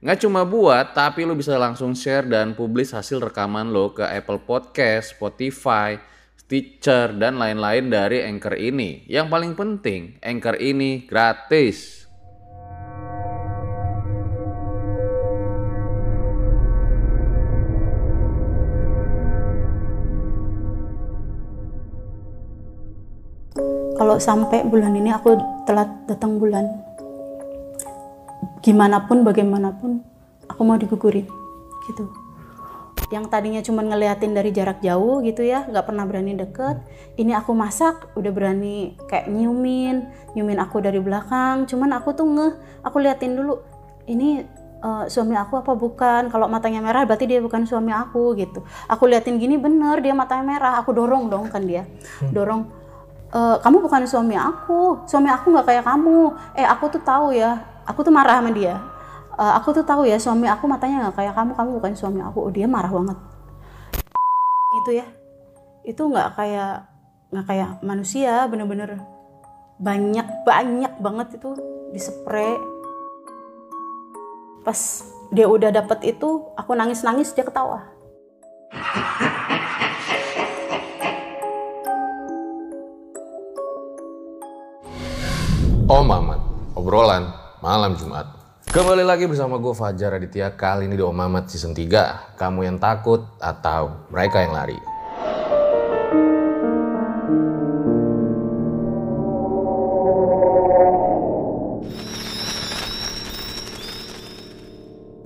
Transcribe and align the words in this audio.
Nggak 0.00 0.24
cuma 0.24 0.48
buat, 0.48 0.96
tapi 0.96 1.28
lo 1.28 1.36
bisa 1.36 1.60
langsung 1.60 1.92
share 1.92 2.24
dan 2.24 2.56
publish 2.56 2.96
hasil 2.96 3.20
rekaman 3.20 3.68
lo 3.68 3.92
ke 3.92 4.00
Apple 4.00 4.40
Podcast, 4.40 5.12
Spotify, 5.12 6.00
Stitcher, 6.40 7.12
dan 7.12 7.36
lain-lain 7.36 7.92
dari 7.92 8.24
Anchor 8.24 8.56
ini. 8.56 9.04
Yang 9.04 9.28
paling 9.28 9.52
penting, 9.52 10.16
Anchor 10.24 10.56
ini 10.56 11.04
gratis. 11.04 12.00
kalau 24.00 24.16
sampai 24.16 24.64
bulan 24.64 24.96
ini 24.96 25.12
aku 25.12 25.36
telat 25.68 26.08
datang 26.08 26.40
bulan 26.40 26.89
gimana 28.60 29.08
pun 29.08 29.24
bagaimanapun 29.24 30.04
aku 30.48 30.60
mau 30.64 30.76
digugurin 30.76 31.26
gitu. 31.88 32.10
Yang 33.10 33.26
tadinya 33.26 33.58
cuma 33.58 33.82
ngeliatin 33.82 34.38
dari 34.38 34.54
jarak 34.54 34.78
jauh 34.86 35.18
gitu 35.26 35.42
ya 35.42 35.66
nggak 35.66 35.82
pernah 35.82 36.06
berani 36.06 36.38
deket. 36.38 36.78
Ini 37.18 37.34
aku 37.42 37.50
masak 37.58 38.14
udah 38.14 38.30
berani 38.30 38.94
kayak 39.10 39.26
nyiumin 39.26 40.06
nyiumin 40.38 40.62
aku 40.62 40.78
dari 40.78 41.02
belakang. 41.02 41.66
Cuman 41.66 41.90
aku 41.90 42.14
tuh 42.14 42.26
ngeh 42.28 42.52
aku 42.86 43.02
liatin 43.02 43.34
dulu 43.34 43.58
ini 44.06 44.46
uh, 44.84 45.10
suami 45.10 45.34
aku 45.34 45.58
apa 45.58 45.74
bukan? 45.74 46.30
Kalau 46.30 46.46
matanya 46.46 46.78
merah 46.78 47.02
berarti 47.02 47.26
dia 47.26 47.42
bukan 47.42 47.66
suami 47.66 47.90
aku 47.90 48.38
gitu. 48.38 48.62
Aku 48.86 49.10
liatin 49.10 49.42
gini 49.42 49.58
bener 49.58 49.98
dia 49.98 50.14
matanya 50.14 50.46
merah. 50.46 50.74
Aku 50.78 50.94
dorong 50.94 51.26
dong 51.26 51.50
kan 51.50 51.66
dia 51.66 51.90
dorong 52.30 52.70
e, 53.30 53.40
kamu 53.58 53.76
bukan 53.90 54.06
suami 54.06 54.38
aku. 54.38 55.02
Suami 55.10 55.34
aku 55.34 55.50
nggak 55.50 55.66
kayak 55.66 55.84
kamu. 55.86 56.30
Eh 56.54 56.66
aku 56.66 56.94
tuh 56.94 57.02
tahu 57.02 57.34
ya 57.34 57.69
aku 57.86 58.00
tuh 58.04 58.12
marah 58.12 58.40
sama 58.40 58.50
dia. 58.52 58.76
E, 59.36 59.44
aku 59.56 59.72
tuh 59.72 59.84
tahu 59.84 60.04
ya 60.04 60.20
suami 60.20 60.46
aku 60.48 60.64
matanya 60.68 61.08
nggak 61.08 61.16
kayak 61.16 61.34
kamu. 61.36 61.52
Kamu 61.56 61.70
bukan 61.80 61.92
suami 61.96 62.20
aku. 62.20 62.38
Oh, 62.48 62.52
dia 62.52 62.66
marah 62.68 62.90
banget. 62.92 63.18
Itu 64.82 64.90
ya. 64.94 65.06
Itu 65.86 66.02
nggak 66.08 66.36
kayak 66.36 66.72
nggak 67.32 67.46
kayak 67.46 67.70
manusia. 67.80 68.44
Bener-bener 68.50 69.00
banyak 69.80 70.26
banyak 70.44 70.92
banget 71.00 71.28
itu 71.40 71.56
dispray. 71.96 72.60
Pas 74.60 74.76
dia 75.32 75.46
udah 75.48 75.70
dapet 75.72 76.16
itu 76.16 76.50
aku 76.58 76.74
nangis 76.76 77.00
nangis 77.00 77.32
dia 77.32 77.46
ketawa. 77.46 77.86
Om 85.90 86.06
Mamat, 86.06 86.38
obrolan 86.78 87.39
malam 87.60 87.92
Jumat. 87.92 88.24
Kembali 88.72 89.04
lagi 89.04 89.28
bersama 89.28 89.60
gue 89.60 89.76
Fajar 89.76 90.16
Aditya 90.16 90.56
kali 90.56 90.88
ini 90.88 90.96
di 90.96 91.04
Om 91.04 91.12
Mamat 91.12 91.52
season 91.52 91.76
3. 91.76 92.40
Kamu 92.40 92.64
yang 92.64 92.80
takut 92.80 93.28
atau 93.36 94.08
mereka 94.08 94.40
yang 94.40 94.56
lari. 94.56 94.80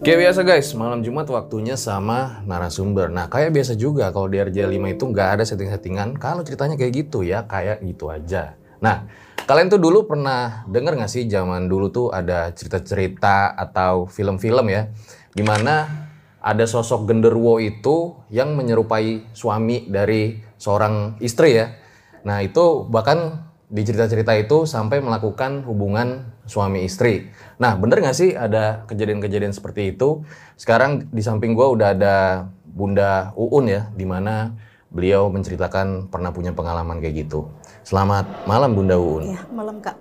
Kayak 0.05 0.21
biasa 0.21 0.41
guys, 0.45 0.69
malam 0.77 1.01
Jumat 1.01 1.31
waktunya 1.33 1.81
sama 1.81 2.45
narasumber. 2.45 3.09
Nah 3.09 3.31
kayak 3.31 3.55
biasa 3.55 3.73
juga 3.79 4.11
kalau 4.13 4.29
di 4.29 4.37
RJ5 4.43 5.01
itu 5.01 5.05
nggak 5.07 5.29
ada 5.39 5.45
setting-settingan. 5.47 6.19
Kalau 6.19 6.43
ceritanya 6.43 6.77
kayak 6.77 6.93
gitu 6.93 7.25
ya, 7.25 7.47
kayak 7.49 7.81
gitu 7.81 8.13
aja. 8.13 8.59
Nah, 8.85 9.09
kalian 9.45 9.69
tuh 9.69 9.81
dulu 9.81 10.09
pernah 10.09 10.65
denger 10.65 10.97
gak 10.97 11.13
sih 11.13 11.29
zaman 11.29 11.69
dulu 11.69 11.93
tuh 11.93 12.09
ada 12.09 12.49
cerita-cerita 12.57 13.53
atau 13.53 14.09
film-film 14.09 14.73
ya, 14.73 14.89
gimana 15.37 16.09
ada 16.41 16.65
sosok 16.65 17.09
genderuwo 17.09 17.61
itu 17.61 18.17
yang 18.33 18.57
menyerupai 18.57 19.29
suami 19.37 19.89
dari 19.89 20.41
seorang 20.57 21.21
istri 21.21 21.61
ya. 21.61 21.77
Nah 22.25 22.41
itu 22.41 22.89
bahkan 22.89 23.49
di 23.69 23.85
cerita-cerita 23.85 24.33
itu 24.37 24.65
sampai 24.65 25.01
melakukan 25.05 25.65
hubungan 25.65 26.33
suami 26.45 26.85
istri. 26.85 27.29
Nah 27.61 27.77
bener 27.77 28.01
gak 28.01 28.17
sih 28.17 28.33
ada 28.33 28.89
kejadian-kejadian 28.89 29.53
seperti 29.53 29.93
itu? 29.93 30.25
Sekarang 30.57 31.09
di 31.13 31.21
samping 31.21 31.53
gue 31.53 31.65
udah 31.69 31.93
ada 31.93 32.17
Bunda 32.65 33.37
Uun 33.37 33.69
ya, 33.69 33.93
di 33.93 34.09
mana 34.09 34.57
beliau 34.89 35.29
menceritakan 35.29 36.09
pernah 36.09 36.33
punya 36.33 36.57
pengalaman 36.57 37.03
kayak 37.03 37.29
gitu. 37.29 37.51
Selamat 37.85 38.25
malam 38.49 38.73
Bunda 38.73 38.97
Uun. 38.97 39.29
ya 39.29 39.45
malam 39.53 39.79
kak 39.79 39.97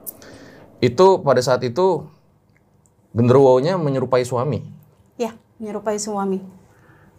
Itu 0.80 1.20
pada 1.20 1.40
saat 1.40 1.64
itu 1.64 2.08
genderuwonya 3.12 3.76
menyerupai 3.78 4.24
suami. 4.24 4.64
ya 5.16 5.36
menyerupai 5.62 6.00
suami 6.00 6.42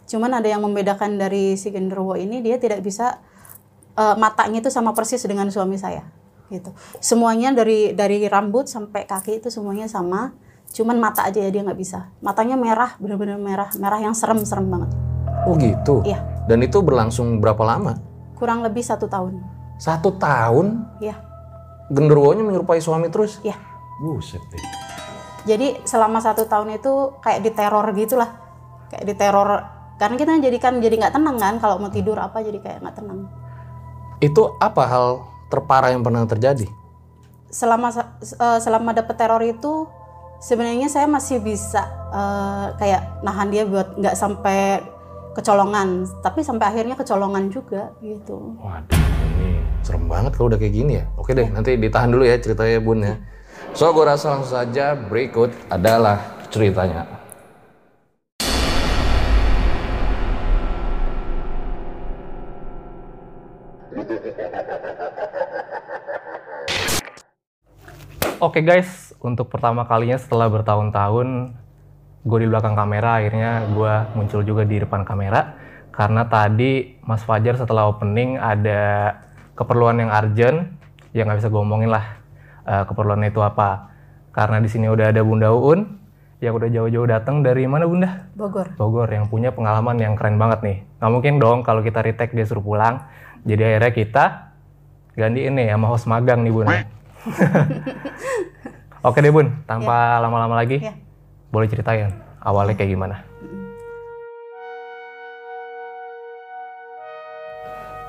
cuman 0.05 0.37
ada 0.37 0.45
yang 0.45 0.61
membedakan 0.61 1.17
dari 1.17 1.57
si 1.57 1.73
genderuwo 1.73 2.13
ini 2.13 2.43
dia 2.43 2.61
tidak 2.61 2.83
bisa 2.85 3.17
eh, 3.95 4.15
matanya 4.19 4.61
itu 4.61 4.69
sama 4.69 4.93
persis 4.93 5.23
dengan 5.25 5.49
suami 5.49 5.79
saya 5.81 6.05
gitu 6.53 6.69
semuanya 7.01 7.49
dari 7.49 7.97
dari 7.97 8.21
rambut 8.29 8.69
sampai 8.69 9.09
kaki 9.09 9.41
itu 9.41 9.49
semuanya 9.49 9.89
sama 9.89 10.35
cuman 10.69 11.01
mata 11.01 11.25
aja 11.25 11.41
ya 11.41 11.49
dia 11.49 11.65
nggak 11.65 11.79
bisa 11.79 12.13
matanya 12.21 12.53
merah 12.53 12.93
benar-benar 13.01 13.41
merah 13.41 13.69
merah 13.81 13.97
yang 13.97 14.13
serem-serem 14.13 14.65
banget 14.69 14.91
Oh 15.45 15.53
gitu. 15.61 16.01
Iya. 16.01 16.25
Dan 16.49 16.65
itu 16.65 16.81
berlangsung 16.81 17.37
berapa 17.37 17.61
lama? 17.61 18.01
kurang 18.35 18.65
lebih 18.65 18.81
satu 18.81 19.05
tahun 19.07 19.39
Satu 19.75 20.15
tahun 20.15 20.87
ya 20.97 21.15
genderuwonya 21.87 22.41
menyerupai 22.41 22.79
suami 22.79 23.11
terus? 23.11 23.37
ya 23.41 23.53
Buset 24.01 24.41
deh. 24.49 24.59
jadi 25.45 25.79
selama 25.85 26.17
satu 26.19 26.49
tahun 26.49 26.75
itu 26.75 27.15
kayak 27.21 27.45
diteror 27.45 27.85
gitulah 27.93 28.29
kayak 28.89 29.05
diteror 29.05 29.49
karena 29.95 30.15
kita 30.17 30.31
jadikan 30.41 30.73
jadi 30.79 30.95
nggak 30.97 31.13
tenang 31.13 31.37
kan 31.37 31.55
kalau 31.59 31.77
mau 31.77 31.87
tidur 31.87 32.17
apa 32.17 32.41
jadi 32.41 32.59
kayak 32.59 32.77
nggak 32.81 32.95
tenang 32.97 33.19
Itu 34.17 34.55
apa 34.57 34.83
hal 34.83 35.07
terparah 35.47 35.91
yang 35.91 36.01
pernah 36.01 36.23
terjadi? 36.25 36.65
selama 37.47 37.87
eh, 38.19 38.59
selama 38.59 38.91
dapet 38.91 39.15
teror 39.15 39.39
itu 39.39 39.87
sebenarnya 40.41 40.91
saya 40.91 41.07
masih 41.07 41.39
bisa 41.39 41.83
eh, 42.11 42.67
kayak 42.75 43.23
nahan 43.23 43.47
dia 43.47 43.63
buat 43.63 43.95
nggak 43.95 44.15
sampai 44.17 44.83
kecolongan 45.35 46.07
tapi 46.23 46.39
sampai 46.39 46.71
akhirnya 46.71 46.95
kecolongan 46.95 47.51
juga 47.51 47.91
gitu 47.99 48.55
Waduh, 48.63 48.95
ini 49.35 49.59
serem 49.85 50.09
banget 50.09 50.33
kalau 50.33 50.49
udah 50.49 50.57
kayak 50.57 50.73
gini 50.73 50.93
ya. 50.97 51.05
Oke 51.13 51.37
deh, 51.37 51.45
nanti 51.53 51.77
ditahan 51.77 52.09
dulu 52.09 52.25
ya 52.25 52.41
ceritanya 52.41 52.81
Bun 52.81 53.05
ya. 53.05 53.15
So, 53.77 53.93
gue 53.93 54.01
rasa 54.01 54.33
langsung 54.33 54.55
saja 54.55 54.97
berikut 54.97 55.53
adalah 55.69 56.17
ceritanya. 56.49 57.05
Oke 68.41 68.61
guys, 68.61 69.15
untuk 69.23 69.49
pertama 69.49 69.87
kalinya 69.89 70.19
setelah 70.21 70.45
bertahun-tahun 70.51 71.55
gue 72.25 72.37
di 72.41 72.47
belakang 72.49 72.73
kamera, 72.73 73.21
akhirnya 73.21 73.69
gue 73.69 73.93
muncul 74.17 74.41
juga 74.41 74.65
di 74.65 74.81
depan 74.81 75.05
kamera 75.05 75.61
karena 75.95 76.27
tadi 76.27 76.99
Mas 77.07 77.23
Fajar 77.23 77.55
setelah 77.55 77.87
opening 77.87 78.35
ada 78.35 79.15
keperluan 79.55 80.03
yang 80.03 80.11
urgent, 80.11 80.75
ya 81.15 81.23
nggak 81.23 81.39
bisa 81.39 81.47
gue 81.47 81.61
omongin 81.63 81.87
lah 81.87 82.19
eh, 82.67 82.83
keperluannya 82.83 83.31
itu 83.31 83.39
apa. 83.39 83.95
Karena 84.35 84.59
di 84.59 84.67
sini 84.67 84.91
udah 84.91 85.15
ada 85.15 85.23
Bunda 85.23 85.55
Uun 85.55 86.03
yang 86.43 86.59
udah 86.59 86.67
jauh-jauh 86.67 87.07
datang 87.07 87.39
dari 87.39 87.63
mana 87.63 87.87
Bunda? 87.87 88.27
Bogor 88.35 88.75
Bogor 88.75 89.07
yang 89.07 89.31
punya 89.31 89.55
pengalaman 89.55 89.95
yang 89.95 90.19
keren 90.19 90.35
banget 90.35 90.59
nih. 90.67 90.77
Nggak 90.99 91.11
mungkin 91.15 91.33
dong 91.39 91.63
kalau 91.63 91.79
kita 91.79 92.03
retake 92.03 92.35
dia 92.35 92.43
suruh 92.43 92.59
pulang. 92.59 93.07
Jadi 93.47 93.63
akhirnya 93.63 93.93
kita 93.95 94.25
gantiin 95.15 95.55
nih 95.55 95.71
sama 95.71 95.87
host 95.87 96.11
magang 96.11 96.43
nih 96.43 96.51
Bun. 96.51 96.67
Oke 99.07 99.23
deh 99.23 99.31
Bun, 99.31 99.63
tanpa 99.63 100.19
lama-lama 100.19 100.59
lagi, 100.59 100.81
Ya. 100.81 101.04
Boleh 101.55 101.71
ceritain 101.71 102.11
awalnya 102.43 102.75
kayak 102.75 102.91
gimana? 102.91 103.23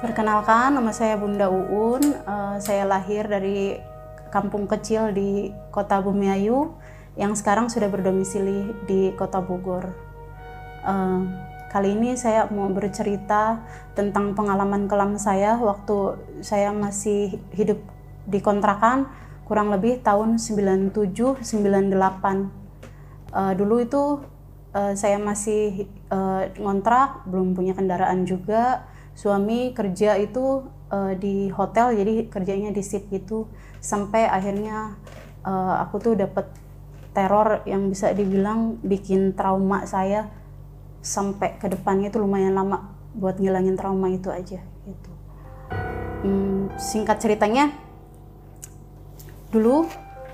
Perkenalkan, 0.02 0.74
nama 0.74 0.90
saya 0.90 1.14
Bunda 1.14 1.46
Uun. 1.48 2.02
Eh, 2.02 2.56
saya 2.58 2.82
lahir 2.84 3.30
dari 3.30 3.78
kampung 4.34 4.66
kecil 4.66 5.14
di 5.14 5.54
kota 5.70 6.02
Bumiayu 6.02 6.74
yang 7.16 7.32
sekarang 7.32 7.72
sudah 7.72 7.88
berdomisili 7.88 8.74
di 8.84 9.14
kota 9.16 9.40
Bogor. 9.40 9.94
Eh, 10.84 11.20
kali 11.72 11.96
ini 11.96 12.18
saya 12.18 12.50
mau 12.50 12.68
bercerita 12.68 13.62
tentang 13.96 14.36
pengalaman 14.36 14.84
kelam 14.84 15.16
saya 15.16 15.56
waktu 15.56 16.18
saya 16.44 16.76
masih 16.76 17.38
hidup 17.56 17.80
di 18.28 18.42
kontrakan 18.42 19.08
kurang 19.46 19.70
lebih 19.70 20.02
tahun 20.02 20.36
97 20.42 21.40
98. 21.40 22.65
Eh, 23.36 23.52
dulu 23.52 23.84
itu 23.84 24.24
eh, 24.72 24.96
saya 24.96 25.20
masih 25.20 25.84
eh, 26.08 26.42
ngontrak, 26.56 27.28
belum 27.28 27.52
punya 27.52 27.76
kendaraan 27.76 28.24
juga. 28.24 28.88
Suami 29.12 29.76
kerja 29.76 30.16
itu 30.16 30.64
eh, 30.88 31.12
di 31.20 31.52
hotel, 31.52 31.92
jadi 31.92 32.32
kerjanya 32.32 32.72
di 32.72 32.80
shift 32.80 33.12
gitu. 33.12 33.52
Sampai 33.84 34.24
akhirnya 34.24 34.96
eh, 35.44 35.74
aku 35.84 36.00
tuh 36.00 36.14
dapat 36.16 36.48
teror 37.12 37.64
yang 37.64 37.88
bisa 37.88 38.12
dibilang 38.12 38.76
bikin 38.84 39.32
trauma 39.32 39.88
saya 39.88 40.28
sampai 41.00 41.56
ke 41.56 41.72
depannya 41.72 42.12
itu 42.12 42.20
lumayan 42.20 42.52
lama 42.52 42.92
buat 43.16 43.40
ngilangin 43.40 43.76
trauma 43.78 44.12
itu 44.12 44.28
aja 44.28 44.60
gitu. 44.60 45.12
Hmm, 46.20 46.68
singkat 46.76 47.16
ceritanya, 47.22 47.72
dulu 49.48 49.88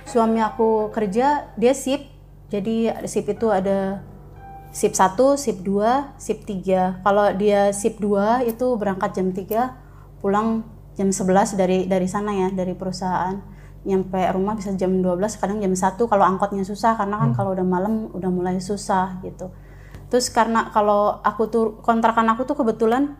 suami 0.08 0.42
aku 0.42 0.90
kerja 0.90 1.54
dia 1.54 1.74
shift, 1.76 2.08
jadi 2.52 3.00
shift 3.08 3.32
itu 3.32 3.48
ada 3.48 4.04
shift 4.76 5.00
1, 5.00 5.16
shift 5.40 5.64
2, 5.64 6.20
shift 6.20 6.44
3. 6.44 7.00
Kalau 7.00 7.24
dia 7.32 7.72
shift 7.72 7.96
2 7.96 8.44
itu 8.44 8.76
berangkat 8.76 9.16
jam 9.16 9.32
3, 9.32 10.20
pulang 10.20 10.60
jam 10.92 11.08
11 11.08 11.56
dari 11.56 11.88
dari 11.88 12.04
sana 12.04 12.36
ya, 12.36 12.52
dari 12.52 12.76
perusahaan. 12.76 13.40
Nyampe 13.88 14.20
rumah 14.36 14.52
bisa 14.52 14.68
jam 14.76 15.00
12, 15.00 15.40
kadang 15.40 15.64
jam 15.64 15.72
1 15.72 15.96
kalau 15.96 16.24
angkotnya 16.28 16.60
susah 16.60 16.92
karena 17.00 17.24
kan 17.24 17.32
kalau 17.32 17.56
udah 17.56 17.64
malam 17.64 18.12
udah 18.12 18.28
mulai 18.28 18.60
susah 18.60 19.16
gitu. 19.24 19.48
Terus 20.12 20.28
karena 20.28 20.68
kalau 20.76 21.24
aku 21.24 21.48
tuh 21.48 21.64
kontrakan 21.80 22.28
aku 22.36 22.44
tuh 22.44 22.60
kebetulan 22.60 23.16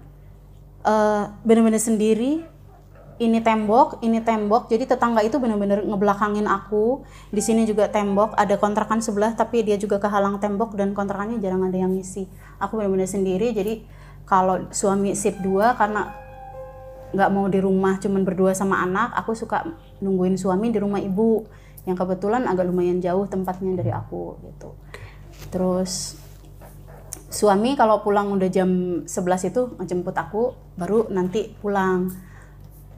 eh 0.85 1.25
bener-bener 1.47 1.81
sendiri 1.81 2.52
ini 3.23 3.39
tembok, 3.39 4.03
ini 4.03 4.19
tembok. 4.19 4.67
Jadi 4.67 4.91
tetangga 4.91 5.23
itu 5.23 5.39
benar-benar 5.39 5.87
ngebelakangin 5.87 6.51
aku. 6.51 7.07
Di 7.31 7.39
sini 7.39 7.63
juga 7.63 7.87
tembok, 7.87 8.35
ada 8.35 8.59
kontrakan 8.59 8.99
sebelah 8.99 9.39
tapi 9.39 9.63
dia 9.63 9.79
juga 9.79 10.03
kehalang 10.03 10.43
tembok 10.43 10.75
dan 10.75 10.91
kontrakannya 10.93 11.39
jarang 11.39 11.63
ada 11.63 11.79
yang 11.79 11.95
ngisi. 11.95 12.27
Aku 12.59 12.77
benar-benar 12.77 13.07
sendiri. 13.07 13.55
Jadi 13.55 13.87
kalau 14.27 14.67
suami 14.75 15.15
shift 15.15 15.39
2 15.41 15.79
karena 15.79 16.11
nggak 17.13 17.31
mau 17.31 17.47
di 17.47 17.61
rumah 17.61 18.01
cuman 18.01 18.25
berdua 18.27 18.57
sama 18.57 18.83
anak, 18.83 19.15
aku 19.15 19.37
suka 19.37 19.69
nungguin 20.01 20.35
suami 20.35 20.73
di 20.73 20.81
rumah 20.81 20.99
ibu 20.99 21.45
yang 21.87 21.99
kebetulan 21.99 22.47
agak 22.49 22.67
lumayan 22.67 22.99
jauh 23.03 23.27
tempatnya 23.29 23.77
dari 23.79 23.93
aku 23.93 24.39
gitu. 24.49 24.75
Terus 25.53 26.17
suami 27.33 27.75
kalau 27.77 28.01
pulang 28.01 28.33
udah 28.33 28.49
jam 28.49 29.03
11 29.05 29.51
itu 29.51 29.61
ngejemput 29.81 30.17
aku 30.17 30.57
baru 30.77 31.09
nanti 31.13 31.53
pulang 31.61 32.13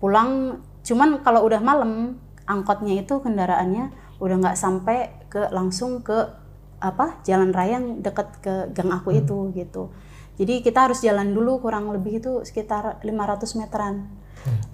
pulang 0.04 0.60
cuman 0.84 1.24
kalau 1.24 1.48
udah 1.48 1.64
malam 1.64 2.20
angkotnya 2.44 3.00
itu 3.00 3.24
kendaraannya 3.24 3.88
udah 4.20 4.36
nggak 4.36 4.58
sampai 4.60 5.16
ke 5.32 5.48
langsung 5.48 6.04
ke 6.04 6.28
apa 6.76 7.24
jalan 7.24 7.56
raya 7.56 7.80
yang 7.80 8.04
deket 8.04 8.28
ke 8.44 8.54
gang 8.76 8.92
aku 8.92 9.16
itu 9.16 9.48
gitu. 9.56 9.88
Jadi 10.36 10.60
kita 10.60 10.90
harus 10.90 11.00
jalan 11.00 11.32
dulu 11.32 11.64
kurang 11.64 11.88
lebih 11.88 12.20
itu 12.20 12.44
sekitar 12.44 13.00
500 13.00 13.56
meteran. 13.56 14.12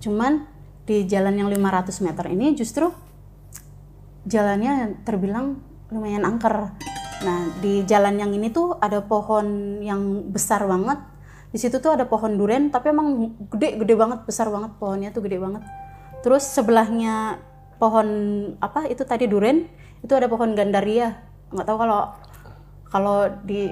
Cuman 0.03 0.51
di 0.83 1.07
jalan 1.07 1.39
yang 1.39 1.47
500 1.47 2.03
meter 2.03 2.27
ini 2.27 2.59
justru 2.59 2.91
jalannya 4.27 5.07
terbilang 5.07 5.63
lumayan 5.95 6.27
angker. 6.27 6.75
Nah 7.23 7.41
di 7.63 7.87
jalan 7.87 8.19
yang 8.19 8.35
ini 8.35 8.51
tuh 8.51 8.75
ada 8.83 8.99
pohon 9.07 9.79
yang 9.79 10.27
besar 10.35 10.67
banget 10.67 10.99
di 11.51 11.59
situ 11.59 11.83
tuh 11.83 11.99
ada 11.99 12.07
pohon 12.07 12.39
duren 12.39 12.71
tapi 12.71 12.95
emang 12.95 13.35
gede 13.51 13.83
gede 13.83 13.95
banget 13.99 14.23
besar 14.25 14.47
banget 14.49 14.71
pohonnya 14.79 15.11
tuh 15.11 15.23
gede 15.27 15.43
banget 15.43 15.63
terus 16.23 16.47
sebelahnya 16.47 17.43
pohon 17.83 18.09
apa 18.63 18.87
itu 18.87 19.03
tadi 19.03 19.27
duren 19.27 19.67
itu 20.01 20.13
ada 20.15 20.31
pohon 20.31 20.55
gandaria 20.55 21.19
nggak 21.51 21.67
tahu 21.67 21.77
kalau 21.81 22.01
kalau 22.87 23.19
di 23.43 23.71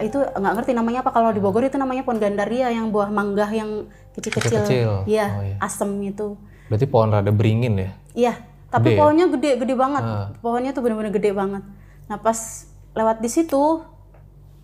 itu 0.00 0.18
nggak 0.18 0.54
ngerti 0.58 0.72
namanya 0.74 1.00
apa 1.06 1.14
kalau 1.14 1.30
di 1.30 1.40
Bogor 1.40 1.64
itu 1.64 1.78
namanya 1.78 2.02
pohon 2.02 2.18
gandaria 2.20 2.68
yang 2.72 2.90
buah 2.90 3.08
mangga 3.08 3.48
yang 3.54 3.86
kecil-kecil 4.12 5.04
iya 5.08 5.26
Oh, 5.32 5.42
iya. 5.44 5.56
asem 5.62 5.88
itu 6.02 6.36
Berarti 6.72 6.88
pohon 6.88 7.12
rada 7.12 7.28
beringin 7.28 7.76
ya? 7.76 7.90
Iya, 8.16 8.34
tapi 8.72 8.92
Gede 8.92 8.96
ya? 8.96 9.00
pohonnya 9.04 9.26
gede, 9.28 9.50
gede 9.60 9.74
banget. 9.76 10.04
Ah. 10.08 10.32
Pohonnya 10.40 10.72
tuh 10.72 10.80
bener-bener 10.80 11.12
gede 11.12 11.36
banget. 11.36 11.60
Nah 12.08 12.16
pas 12.16 12.64
lewat 12.96 13.20
di 13.20 13.28
situ, 13.28 13.84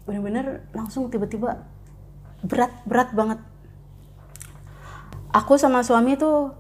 bener-bener 0.09 0.65
langsung 0.73 1.13
tiba-tiba 1.13 1.69
berat, 2.43 2.73
berat 2.87 3.11
banget. 3.15 3.41
Aku 5.35 5.61
sama 5.61 5.85
suami 5.85 6.17
tuh 6.17 6.55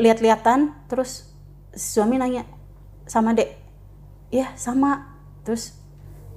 lihat-lihatan, 0.00 0.74
terus 0.90 1.30
suami 1.72 2.18
nanya 2.18 2.44
sama 3.06 3.34
dek, 3.36 3.54
iya 4.34 4.52
sama. 4.58 5.16
Terus, 5.46 5.78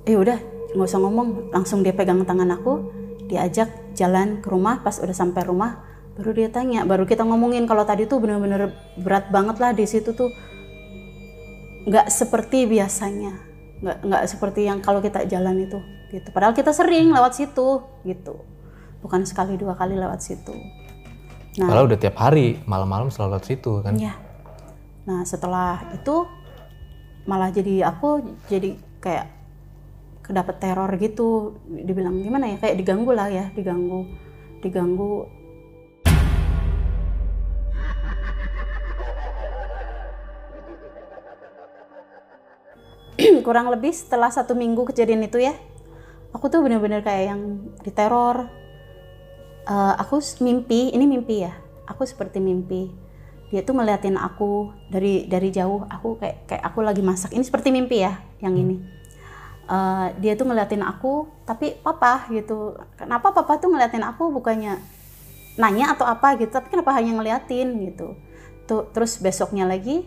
eh 0.08 0.16
udah 0.16 0.40
nggak 0.74 0.88
usah 0.88 1.02
ngomong, 1.02 1.54
langsung 1.54 1.82
dia 1.82 1.94
pegang 1.94 2.22
tangan 2.26 2.50
aku, 2.54 2.92
diajak 3.28 3.70
jalan 3.98 4.42
ke 4.42 4.48
rumah. 4.50 4.82
Pas 4.86 4.98
udah 5.02 5.16
sampai 5.16 5.42
rumah, 5.46 5.82
baru 6.18 6.32
dia 6.38 6.50
tanya, 6.54 6.86
baru 6.86 7.10
kita 7.10 7.26
ngomongin 7.26 7.66
kalau 7.66 7.84
tadi 7.84 8.06
tuh 8.06 8.22
bener-bener 8.22 8.74
berat 9.02 9.30
banget 9.34 9.58
lah 9.58 9.72
di 9.74 9.86
situ 9.90 10.14
tuh 10.14 10.30
nggak 11.84 12.08
seperti 12.08 12.64
biasanya 12.64 13.53
nggak 13.84 13.98
nggak 14.00 14.24
seperti 14.32 14.64
yang 14.64 14.80
kalau 14.80 15.04
kita 15.04 15.28
jalan 15.28 15.60
itu 15.60 15.78
gitu. 16.10 16.32
Padahal 16.32 16.56
kita 16.56 16.72
sering 16.72 17.12
lewat 17.12 17.36
situ 17.36 17.84
gitu. 18.08 18.40
Bukan 19.04 19.28
sekali 19.28 19.60
dua 19.60 19.76
kali 19.76 20.00
lewat 20.00 20.24
situ. 20.24 20.56
Nah 21.60 21.68
Padahal 21.68 21.92
udah 21.92 22.00
tiap 22.00 22.16
hari, 22.18 22.64
malam-malam 22.64 23.12
selalu 23.12 23.38
lewat 23.38 23.46
situ 23.46 23.74
kan? 23.84 23.96
ya 24.00 24.16
nah 25.04 25.20
setelah 25.28 25.84
itu 25.92 26.24
malah 27.28 27.52
jadi 27.52 27.92
aku 27.92 28.24
jadi 28.48 28.80
kayak 29.04 29.28
kedapet 30.24 30.64
teror 30.64 30.88
gitu. 30.96 31.60
Dibilang 31.68 32.24
gimana 32.24 32.56
ya? 32.56 32.58
Kayak 32.64 32.80
diganggu 32.80 33.12
lah 33.12 33.28
ya 33.28 33.52
diganggu 33.52 34.08
diganggu 34.64 35.28
kurang 43.48 43.72
lebih 43.74 43.96
setelah 43.96 44.30
satu 44.30 44.54
minggu 44.54 44.86
kejadian 44.90 45.26
itu 45.26 45.42
ya 45.42 45.58
aku 46.34 46.50
tuh 46.50 46.62
bener-bener 46.62 47.02
kayak 47.02 47.34
yang 47.34 47.42
diteror 47.82 48.50
Eh, 49.64 49.94
aku 49.96 50.20
mimpi 50.44 50.92
ini 50.92 51.08
mimpi 51.08 51.48
ya 51.48 51.56
aku 51.88 52.04
seperti 52.04 52.44
mimpi. 52.44 52.92
Dia 53.48 53.64
tuh 53.64 53.80
ngeliatin 53.80 54.20
aku 54.20 54.76
dari 54.92 55.24
dari 55.30 55.54
jauh 55.56 55.88
aku 55.88 56.20
kayak 56.20 56.52
kayak 56.52 56.64
aku 56.68 56.84
lagi 56.84 57.00
masak. 57.00 57.32
Ini 57.32 57.44
seperti 57.48 57.72
mimpi 57.72 58.04
ya 58.04 58.20
yang 58.44 58.60
ini. 58.60 58.84
Eh, 59.64 60.08
dia 60.20 60.36
tuh 60.36 60.52
ngeliatin 60.52 60.84
aku 60.84 61.32
tapi 61.48 61.80
papa 61.80 62.28
gitu. 62.28 62.76
Kenapa 63.00 63.32
papa 63.32 63.56
tuh 63.56 63.72
ngeliatin 63.72 64.04
aku 64.04 64.36
bukannya 64.36 64.84
nanya 65.56 65.96
atau 65.96 66.10
apa 66.10 66.36
gitu 66.36 66.50
tapi 66.52 66.68
kenapa 66.68 66.92
hanya 67.00 67.16
ngeliatin 67.16 67.88
gitu. 67.88 68.20
Tuh 68.68 68.92
terus 68.92 69.16
besoknya 69.24 69.64
lagi 69.64 70.04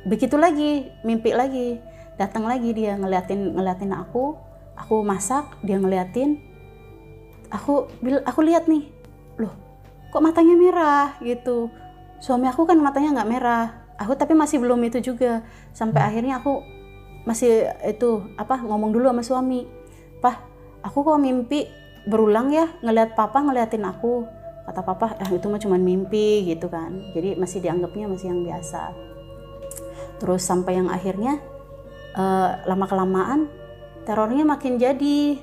begitu 0.00 0.38
lagi 0.40 0.88
mimpi 1.04 1.34
lagi 1.34 1.76
datang 2.20 2.44
lagi 2.44 2.76
dia 2.76 3.00
ngeliatin 3.00 3.56
ngeliatin 3.56 3.96
aku 3.96 4.36
aku 4.76 5.00
masak 5.00 5.48
dia 5.64 5.80
ngeliatin 5.80 6.36
aku 7.48 7.88
bil 8.04 8.20
aku 8.28 8.44
lihat 8.44 8.68
nih 8.68 8.92
loh 9.40 9.70
kok 10.10 10.22
matanya 10.22 10.54
merah 10.58 11.08
gitu. 11.22 11.70
Suami 12.20 12.50
aku 12.50 12.66
kan 12.68 12.76
matanya 12.76 13.22
nggak 13.22 13.30
merah. 13.30 13.66
Aku 13.96 14.18
tapi 14.18 14.34
masih 14.34 14.60
belum 14.60 14.82
itu 14.84 14.98
juga. 15.00 15.46
Sampai 15.72 16.02
akhirnya 16.02 16.42
aku 16.42 16.60
masih 17.24 17.70
itu 17.86 18.26
apa 18.34 18.58
ngomong 18.60 18.90
dulu 18.90 19.12
sama 19.12 19.22
suami 19.22 19.68
pah 20.24 20.40
aku 20.80 21.04
kok 21.04 21.20
mimpi 21.20 21.68
berulang 22.08 22.48
ya 22.50 22.68
ngelihat 22.82 23.14
papa 23.14 23.40
ngeliatin 23.40 23.86
aku. 23.86 24.26
Kata 24.66 24.82
papa 24.84 25.16
ah 25.16 25.30
itu 25.30 25.46
mah 25.48 25.62
cuma 25.62 25.78
mimpi 25.78 26.44
gitu 26.50 26.68
kan. 26.68 27.00
Jadi 27.14 27.38
masih 27.38 27.62
dianggapnya 27.62 28.10
masih 28.10 28.34
yang 28.34 28.42
biasa. 28.44 28.92
Terus 30.20 30.42
sampai 30.44 30.76
yang 30.76 30.92
akhirnya 30.92 31.40
lama 32.66 32.86
kelamaan 32.90 33.60
terornya 34.08 34.42
makin 34.42 34.80
jadi. 34.80 35.38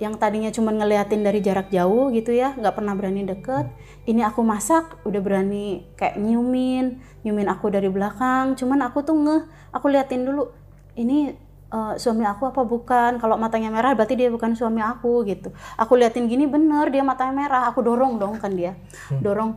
Yang 0.00 0.18
tadinya 0.18 0.50
cuma 0.50 0.74
ngeliatin 0.74 1.22
dari 1.22 1.38
jarak 1.38 1.70
jauh 1.70 2.10
gitu 2.10 2.34
ya 2.34 2.58
nggak 2.58 2.74
pernah 2.74 2.98
berani 2.98 3.22
deket. 3.22 3.70
Ini 4.02 4.26
aku 4.26 4.42
masak 4.42 4.98
udah 5.06 5.20
berani 5.22 5.86
kayak 5.94 6.18
nyumin 6.18 6.98
nyumin 7.22 7.46
aku 7.46 7.70
dari 7.70 7.86
belakang. 7.86 8.58
Cuman 8.58 8.82
aku 8.82 9.06
tuh 9.06 9.14
ngeh 9.14 9.42
aku 9.70 9.86
liatin 9.86 10.26
dulu 10.26 10.50
ini 10.98 11.30
eh, 11.70 11.94
suami 12.02 12.26
aku 12.26 12.50
apa 12.50 12.66
bukan? 12.66 13.22
Kalau 13.22 13.38
matanya 13.38 13.70
merah 13.70 13.94
berarti 13.94 14.18
dia 14.18 14.26
bukan 14.26 14.58
suami 14.58 14.82
aku 14.82 15.22
gitu. 15.22 15.54
Aku 15.78 15.94
liatin 15.94 16.26
gini 16.26 16.50
bener 16.50 16.90
dia 16.90 17.06
matanya 17.06 17.30
merah. 17.30 17.62
Aku 17.70 17.78
dorong 17.86 18.18
dong 18.18 18.42
kan 18.42 18.50
dia 18.50 18.74
dorong 19.22 19.54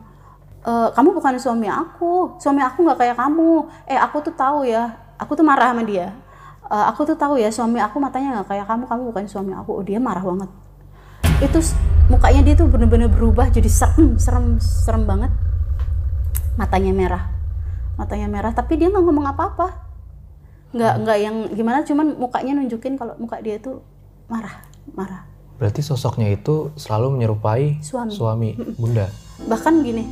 "Eh, 0.61 0.89
kamu 0.93 1.09
bukan 1.17 1.41
suami 1.41 1.65
aku 1.73 2.37
suami 2.37 2.61
aku 2.61 2.85
nggak 2.85 3.01
kayak 3.01 3.17
kamu. 3.17 3.65
Eh 3.89 3.97
aku 3.97 4.21
tuh 4.21 4.33
tahu 4.37 4.61
ya 4.61 4.93
aku 5.17 5.33
tuh 5.33 5.45
marah 5.47 5.73
sama 5.73 5.81
dia 5.81 6.13
Eh, 6.65 6.85
aku 6.89 7.05
tuh 7.05 7.13
tahu 7.13 7.37
ya 7.37 7.53
suami 7.53 7.77
aku 7.77 8.01
matanya 8.01 8.41
nggak 8.41 8.49
kayak 8.49 8.65
kamu 8.65 8.83
kamu 8.89 9.01
bukan 9.13 9.25
suami 9.29 9.51
aku. 9.53 9.81
Oh, 9.81 9.83
dia 9.85 10.01
marah 10.01 10.25
banget. 10.25 10.49
Itu 11.37 11.61
mukanya 12.09 12.41
dia 12.41 12.55
tuh 12.57 12.65
bener-bener 12.65 13.05
berubah 13.05 13.53
jadi 13.53 13.69
serem 13.69 14.17
serem 14.17 14.57
serem 14.57 15.05
banget. 15.05 15.29
Matanya 16.57 16.89
merah. 16.95 17.23
Matanya 18.01 18.27
merah 18.27 18.51
tapi 18.51 18.81
dia 18.81 18.89
nggak 18.89 19.03
ngomong 19.05 19.29
apa-apa. 19.29 19.67
Nggak 20.73 20.93
nggak 21.05 21.17
yang 21.21 21.35
gimana 21.53 21.85
cuman 21.85 22.17
mukanya 22.17 22.57
nunjukin 22.57 22.97
kalau 22.97 23.13
muka 23.21 23.37
dia 23.45 23.61
tuh 23.61 23.85
marah 24.25 24.65
marah. 24.97 25.21
Berarti 25.55 25.79
sosoknya 25.79 26.33
itu 26.33 26.73
selalu 26.75 27.15
menyerupai 27.15 27.79
Suami. 27.79 28.59
bunda. 28.75 29.07
bahkan 29.47 29.83
gini 29.83 30.07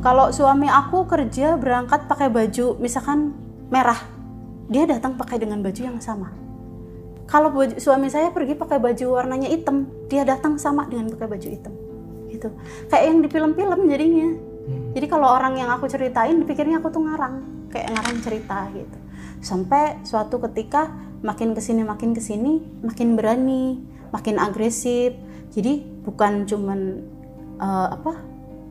kalau 0.00 0.32
suami 0.32 0.68
aku 0.68 1.04
kerja 1.04 1.56
berangkat 1.60 2.04
pakai 2.08 2.28
baju 2.32 2.76
misalkan 2.80 3.32
merah 3.68 3.96
dia 4.68 4.84
datang 4.84 5.16
pakai 5.16 5.40
dengan 5.40 5.64
baju 5.64 5.80
yang 5.80 5.98
sama. 5.98 6.28
Kalau 7.28 7.52
baju- 7.52 7.76
suami 7.76 8.08
saya 8.08 8.32
pergi 8.32 8.56
pakai 8.56 8.80
baju 8.80 9.20
warnanya 9.20 9.48
hitam 9.52 9.88
dia 10.08 10.24
datang 10.24 10.56
sama 10.56 10.88
dengan 10.88 11.12
pakai 11.12 11.28
baju 11.28 11.48
hitam 11.48 11.74
gitu. 12.28 12.48
Kayak 12.92 13.04
yang 13.08 13.18
di 13.24 13.28
film-film 13.28 13.80
jadinya. 13.88 14.28
Jadi 14.92 15.06
kalau 15.08 15.28
orang 15.32 15.56
yang 15.56 15.72
aku 15.72 15.88
ceritain 15.88 16.36
dipikirnya 16.36 16.80
aku 16.80 16.92
tuh 16.92 17.00
ngarang 17.04 17.68
kayak 17.72 17.92
ngarang 17.96 18.16
cerita 18.20 18.68
gitu. 18.72 18.98
Sampai 19.40 20.00
suatu 20.04 20.40
ketika 20.48 20.92
makin 21.24 21.56
ke 21.56 21.60
sini 21.60 21.82
makin 21.82 22.12
ke 22.12 22.20
sini 22.20 22.60
makin 22.84 23.16
berani 23.16 23.80
makin 24.12 24.36
agresif. 24.36 25.16
Jadi 25.52 25.84
bukan 26.04 26.44
cuman 26.44 26.80
eh, 27.60 27.88
apa 27.92 28.12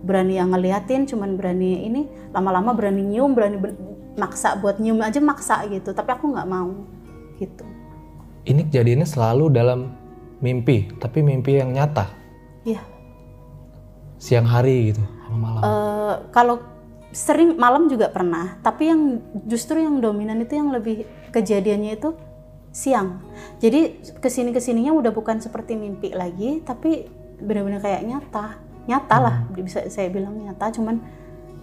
berani 0.05 0.37
yang 0.37 0.53
ngeliatin 0.53 1.09
cuman 1.09 1.37
berani 1.37 1.89
ini 1.89 2.05
lama-lama 2.29 2.77
berani 2.77 3.01
nyium 3.01 3.33
berani 3.33 3.57
maksa 4.17 4.57
buat 4.57 4.81
nyium 4.81 4.99
aja 4.99 5.21
maksa 5.21 5.63
gitu 5.69 5.93
tapi 5.93 6.09
aku 6.11 6.33
nggak 6.33 6.49
mau 6.49 6.73
gitu 7.37 7.65
Ini 8.47 8.63
kejadiannya 8.71 9.03
selalu 9.03 9.51
dalam 9.51 9.91
mimpi, 10.39 10.87
tapi 11.03 11.19
mimpi 11.19 11.59
yang 11.59 11.75
nyata. 11.75 12.07
Iya. 12.63 12.79
Siang 14.23 14.47
hari 14.47 14.95
gitu, 14.95 15.03
sama 15.03 15.35
malam. 15.35 15.61
Eh, 15.67 16.15
kalau 16.31 16.55
sering 17.11 17.55
malam 17.55 17.87
juga 17.87 18.11
pernah 18.11 18.59
tapi 18.59 18.91
yang 18.91 19.23
justru 19.47 19.79
yang 19.79 20.03
dominan 20.03 20.43
itu 20.43 20.59
yang 20.59 20.75
lebih 20.75 21.07
kejadiannya 21.31 21.95
itu 21.95 22.11
siang 22.75 23.23
jadi 23.63 23.95
ke 24.19 24.27
sini 24.27 24.51
ke 24.51 24.59
sininya 24.59 24.91
udah 24.91 25.15
bukan 25.15 25.39
seperti 25.39 25.79
mimpi 25.79 26.11
lagi 26.11 26.59
tapi 26.67 27.07
benar-benar 27.39 27.79
kayak 27.79 28.03
nyata 28.03 28.59
nyata 28.91 29.15
lah 29.23 29.35
bisa 29.55 29.87
saya 29.87 30.11
bilang 30.11 30.35
nyata 30.35 30.67
cuman 30.75 30.99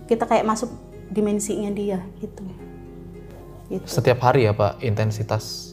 kita 0.09 0.25
kayak 0.25 0.49
masuk 0.49 0.73
dimensinya 1.11 1.71
dia 1.73 2.01
gitu. 2.19 2.45
Gitu. 3.69 3.87
Setiap 3.89 4.21
hari 4.21 4.45
ya 4.45 4.53
Pak, 4.53 4.81
intensitas 4.85 5.73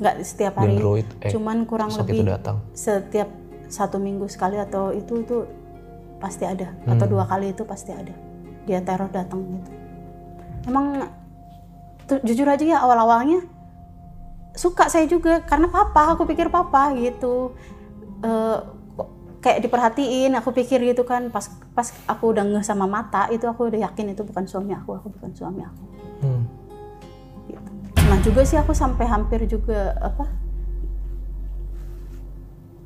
nggak 0.00 0.16
setiap 0.24 0.56
hari 0.56 0.80
genderuwo 0.80 0.96
itu, 0.96 1.14
eh, 1.20 1.28
cuman 1.28 1.68
kurang 1.68 1.92
lebih 1.92 2.24
itu 2.24 2.24
datang. 2.24 2.56
setiap 2.72 3.28
satu 3.68 4.00
minggu 4.00 4.24
sekali 4.32 4.56
atau 4.56 4.96
itu 4.96 5.20
itu 5.20 5.44
pasti 6.18 6.48
ada. 6.48 6.72
Atau 6.88 7.06
Hmm. 7.06 7.12
dua 7.16 7.24
kali 7.28 7.52
itu 7.52 7.62
pasti 7.68 7.92
ada. 7.92 8.12
Dia 8.64 8.80
teror 8.80 9.12
datang 9.12 9.40
gitu. 9.44 9.70
Emang 10.66 11.08
tu- 12.08 12.20
jujur 12.24 12.48
aja 12.48 12.64
ya 12.64 12.80
awal 12.80 12.98
awalnya 12.98 13.44
suka 14.56 14.90
saya 14.90 15.06
juga 15.06 15.40
karena 15.46 15.70
papa 15.70 16.16
aku 16.16 16.26
pikir 16.26 16.50
papa 16.50 16.92
gitu. 16.96 17.54
Kok 18.20 18.79
kayak 19.40 19.64
diperhatiin 19.64 20.36
aku 20.36 20.52
pikir 20.52 20.84
gitu 20.84 21.02
kan. 21.02 21.32
Pas 21.32 21.48
pas 21.72 21.88
aku 22.06 22.36
udah 22.36 22.44
ngeh 22.44 22.64
sama 22.64 22.84
mata 22.84 23.26
itu 23.32 23.48
aku 23.48 23.72
udah 23.72 23.90
yakin 23.90 24.12
itu 24.12 24.22
bukan 24.22 24.44
suami 24.44 24.76
aku 24.76 24.96
aku 24.96 25.08
bukan 25.16 25.32
suami 25.32 25.64
aku. 25.64 25.84
Hmm. 26.20 26.42
gitu. 27.48 27.70
Nah 28.06 28.18
juga 28.20 28.44
sih 28.44 28.60
aku 28.60 28.76
sampai 28.76 29.08
hampir 29.08 29.40
juga 29.48 29.96
apa 29.98 30.28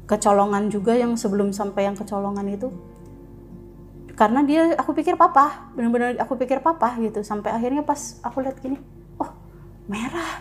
kecolongan 0.07 0.71
juga 0.71 0.95
yang 0.95 1.19
sebelum 1.19 1.51
sampai 1.51 1.91
yang 1.91 1.99
kecolongan 1.99 2.47
itu. 2.49 2.71
Karena 4.15 4.47
dia 4.47 4.79
aku 4.79 4.95
pikir 4.95 5.19
papa 5.19 5.75
benar-benar 5.75 6.15
aku 6.23 6.39
pikir 6.39 6.63
papa 6.63 6.95
gitu. 7.03 7.27
Sampai 7.27 7.51
akhirnya 7.51 7.83
pas 7.83 8.23
aku 8.23 8.47
lihat 8.47 8.63
gini 8.63 8.79
oh 9.19 9.31
merah. 9.91 10.39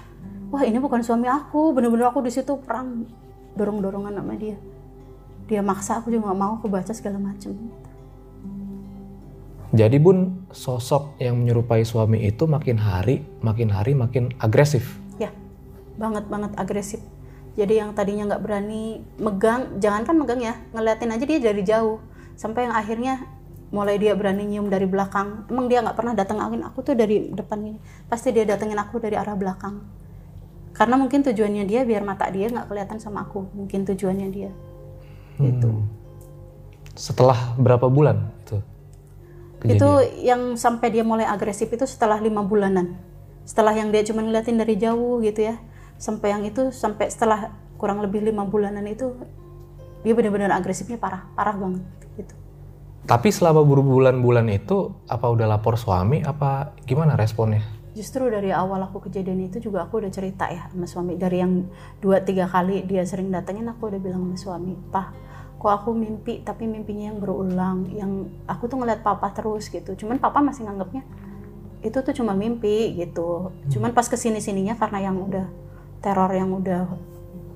Wah 0.53 0.61
ini 0.61 0.77
bukan 0.77 1.01
suami 1.01 1.25
aku. 1.25 1.73
Benar-benar 1.73 2.13
aku 2.13 2.21
di 2.21 2.29
situ 2.29 2.61
perang 2.61 3.09
dorong-dorongan 3.57 4.13
sama 4.13 4.37
dia 4.37 4.57
dia 5.47 5.59
maksa 5.59 5.99
aku 5.99 6.11
juga 6.11 6.31
nggak 6.31 6.39
mau 6.39 6.55
aku 6.59 6.67
baca 6.71 6.91
segala 6.95 7.19
macem 7.19 7.55
Jadi 9.73 9.97
Bun, 9.97 10.45
sosok 10.53 11.17
yang 11.17 11.41
menyerupai 11.41 11.81
suami 11.81 12.29
itu 12.29 12.45
makin 12.45 12.77
hari, 12.77 13.25
makin 13.41 13.73
hari 13.73 13.97
makin 13.97 14.29
agresif. 14.37 15.01
ya 15.17 15.33
banget 15.97 16.29
banget 16.29 16.53
agresif. 16.61 17.01
Jadi 17.57 17.81
yang 17.81 17.97
tadinya 17.97 18.29
nggak 18.29 18.43
berani 18.45 19.01
megang 19.17 19.81
jangankan 19.81 20.13
megang 20.13 20.41
ya 20.45 20.53
ngeliatin 20.77 21.09
aja 21.09 21.25
dia 21.25 21.41
dari 21.41 21.65
jauh. 21.65 21.97
Sampai 22.37 22.69
yang 22.69 22.77
akhirnya 22.77 23.25
mulai 23.73 23.97
dia 23.97 24.13
berani 24.13 24.45
nyium 24.45 24.69
dari 24.69 24.85
belakang. 24.85 25.49
Emang 25.49 25.65
dia 25.65 25.81
nggak 25.81 25.97
pernah 25.97 26.13
datengin 26.13 26.61
aku 26.61 26.85
tuh 26.85 26.93
dari 26.93 27.33
depan 27.33 27.57
ini 27.65 27.81
pasti 28.05 28.29
dia 28.29 28.45
datengin 28.45 28.77
aku 28.77 29.01
dari 29.01 29.17
arah 29.17 29.33
belakang. 29.33 29.81
Karena 30.77 31.01
mungkin 31.01 31.25
tujuannya 31.25 31.65
dia 31.65 31.81
biar 31.81 32.05
mata 32.05 32.29
dia 32.29 32.45
nggak 32.45 32.69
kelihatan 32.69 33.01
sama 33.01 33.25
aku. 33.25 33.49
Mungkin 33.57 33.89
tujuannya 33.89 34.29
dia 34.29 34.53
gitu 35.39 35.71
Hmm. 35.71 36.01
Setelah 36.93 37.57
berapa 37.57 37.89
bulan 37.89 38.29
itu? 38.45 38.61
kejadian? 39.63 39.79
itu 39.79 39.89
yang 40.21 40.41
sampai 40.59 40.93
dia 40.93 41.01
mulai 41.01 41.25
agresif 41.25 41.71
itu 41.71 41.87
setelah 41.87 42.19
lima 42.19 42.43
bulanan 42.43 42.99
setelah 43.43 43.73
yang 43.75 43.91
dia 43.91 44.03
cuma 44.07 44.23
ngeliatin 44.23 44.59
dari 44.59 44.75
jauh 44.75 45.19
gitu 45.23 45.47
ya 45.51 45.55
sampai 45.97 46.35
yang 46.35 46.43
itu 46.43 46.69
sampai 46.71 47.07
setelah 47.07 47.51
kurang 47.79 48.03
lebih 48.03 48.23
lima 48.23 48.43
bulanan 48.47 48.83
itu 48.87 49.15
dia 50.03 50.13
benar-benar 50.15 50.51
agresifnya 50.51 50.99
parah 50.99 51.27
parah 51.35 51.55
banget 51.55 51.83
gitu 52.19 52.35
Tapi 53.03 53.35
selama 53.35 53.67
berbulan-bulan 53.67 54.47
itu 54.47 54.95
apa 55.11 55.27
udah 55.27 55.43
lapor 55.43 55.75
suami 55.75 56.23
apa 56.23 56.71
gimana 56.87 57.19
responnya? 57.19 57.59
Justru 57.93 58.25
dari 58.29 58.49
awal 58.49 58.81
aku 58.89 59.05
kejadian 59.09 59.47
itu 59.47 59.69
juga 59.69 59.85
aku 59.85 60.01
udah 60.01 60.11
cerita 60.11 60.49
ya 60.49 60.69
sama 60.69 60.85
suami. 60.89 61.13
Dari 61.15 61.37
yang 61.39 61.69
dua 62.01 62.21
tiga 62.25 62.49
kali 62.49 62.85
dia 62.85 63.05
sering 63.05 63.29
datengin 63.29 63.69
aku 63.69 63.89
udah 63.89 64.01
bilang 64.01 64.33
sama 64.33 64.37
suami 64.37 64.73
pah 64.89 65.13
kok 65.63 65.71
aku 65.71 65.95
mimpi 65.95 66.43
tapi 66.43 66.67
mimpinya 66.67 67.15
yang 67.15 67.23
berulang 67.23 67.87
yang 67.95 68.27
aku 68.49 68.67
tuh 68.67 68.81
ngeliat 68.81 69.05
papa 69.05 69.31
terus 69.31 69.69
gitu. 69.69 69.95
Cuman 69.95 70.17
papa 70.17 70.41
masih 70.41 70.65
nganggapnya 70.67 71.05
itu 71.85 71.97
tuh 72.01 72.13
cuma 72.17 72.33
mimpi 72.33 72.97
gitu. 72.97 73.53
Cuman 73.69 73.93
pas 73.93 74.09
ke 74.09 74.17
sini 74.17 74.41
sininya 74.41 74.75
karena 74.75 75.07
yang 75.07 75.15
udah 75.21 75.47
teror 76.03 76.31
yang 76.35 76.51
udah 76.51 76.83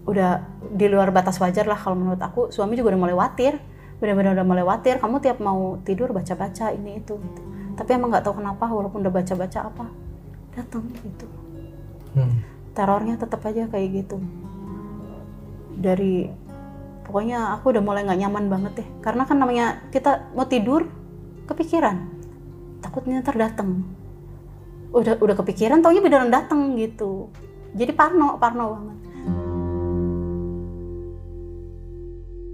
udah 0.08 0.40
di 0.72 0.88
luar 0.88 1.12
batas 1.12 1.36
wajar 1.44 1.68
lah 1.68 1.76
kalau 1.76 2.00
menurut 2.00 2.22
aku 2.24 2.48
suami 2.48 2.80
juga 2.80 2.96
udah 2.96 3.02
mulai 3.04 3.16
khawatir 3.20 3.60
benar-benar 4.00 4.40
udah 4.40 4.48
mulai 4.48 4.64
khawatir 4.64 5.04
kamu 5.04 5.16
tiap 5.20 5.38
mau 5.44 5.76
tidur 5.84 6.16
baca-baca 6.16 6.72
ini 6.72 7.04
itu 7.04 7.20
gitu. 7.20 7.42
tapi 7.76 8.00
emang 8.00 8.16
nggak 8.16 8.24
tahu 8.24 8.40
kenapa 8.40 8.72
walaupun 8.72 9.04
udah 9.04 9.12
baca-baca 9.12 9.68
apa 9.68 9.86
datang 10.58 10.90
gitu. 11.06 11.28
Hmm. 12.18 12.42
terornya 12.74 13.18
tetap 13.18 13.42
aja 13.46 13.70
kayak 13.70 14.06
gitu. 14.06 14.18
Dari 15.78 16.30
pokoknya 17.06 17.58
aku 17.58 17.74
udah 17.74 17.82
mulai 17.82 18.06
nggak 18.06 18.22
nyaman 18.22 18.46
banget 18.50 18.72
deh. 18.82 18.90
Karena 19.02 19.26
kan 19.26 19.38
namanya 19.42 19.82
kita 19.90 20.34
mau 20.38 20.46
tidur 20.46 20.86
kepikiran. 21.50 22.06
Takutnya 22.82 23.26
terdatang 23.26 23.86
udah 24.94 25.20
udah 25.20 25.36
kepikiran 25.36 25.84
taunya 25.84 26.02
beneran 26.02 26.32
datang 26.32 26.78
gitu. 26.80 27.34
Jadi 27.76 27.92
parno 27.94 28.40
parno 28.40 28.66
banget. 28.74 28.98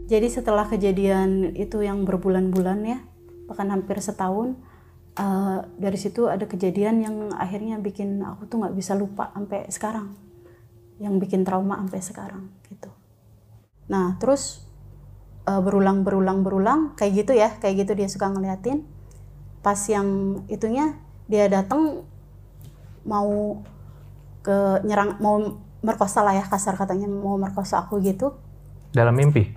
Jadi 0.04 0.28
setelah 0.30 0.68
kejadian 0.68 1.56
itu 1.58 1.82
yang 1.82 2.04
berbulan-bulan 2.04 2.80
ya 2.86 3.00
bahkan 3.48 3.72
hampir 3.72 4.00
setahun 4.00 4.56
eh, 5.18 5.58
dari 5.80 5.98
situ 5.98 6.26
ada 6.30 6.46
kejadian 6.46 6.96
yang 7.04 7.16
akhirnya 7.36 7.78
bikin 7.78 8.22
aku 8.22 8.50
tuh 8.50 8.64
nggak 8.64 8.76
bisa 8.76 8.94
lupa 8.98 9.30
sampai 9.34 9.68
sekarang. 9.70 10.14
Yang 11.02 11.14
bikin 11.28 11.42
trauma 11.44 11.78
sampai 11.82 12.00
sekarang 12.02 12.44
gitu. 12.70 12.90
Nah 13.90 14.18
terus 14.18 14.66
eh, 15.46 15.62
berulang 15.62 16.06
berulang 16.06 16.42
berulang 16.42 16.80
kayak 16.98 17.26
gitu 17.26 17.32
ya 17.36 17.50
kayak 17.58 17.86
gitu 17.86 17.92
dia 17.98 18.10
suka 18.10 18.30
ngeliatin. 18.30 18.86
Pas 19.64 19.80
yang 19.88 20.42
itunya 20.52 20.98
dia 21.28 21.48
datang 21.48 22.04
mau 23.08 23.60
ke 24.44 24.84
nyerang 24.84 25.20
mau 25.24 25.40
merkosa 25.84 26.24
lah 26.24 26.36
ya 26.36 26.46
kasar 26.48 26.80
katanya 26.80 27.08
mau 27.12 27.36
merkosa 27.36 27.84
aku 27.84 28.00
gitu. 28.00 28.36
Dalam 28.96 29.16
mimpi? 29.16 29.52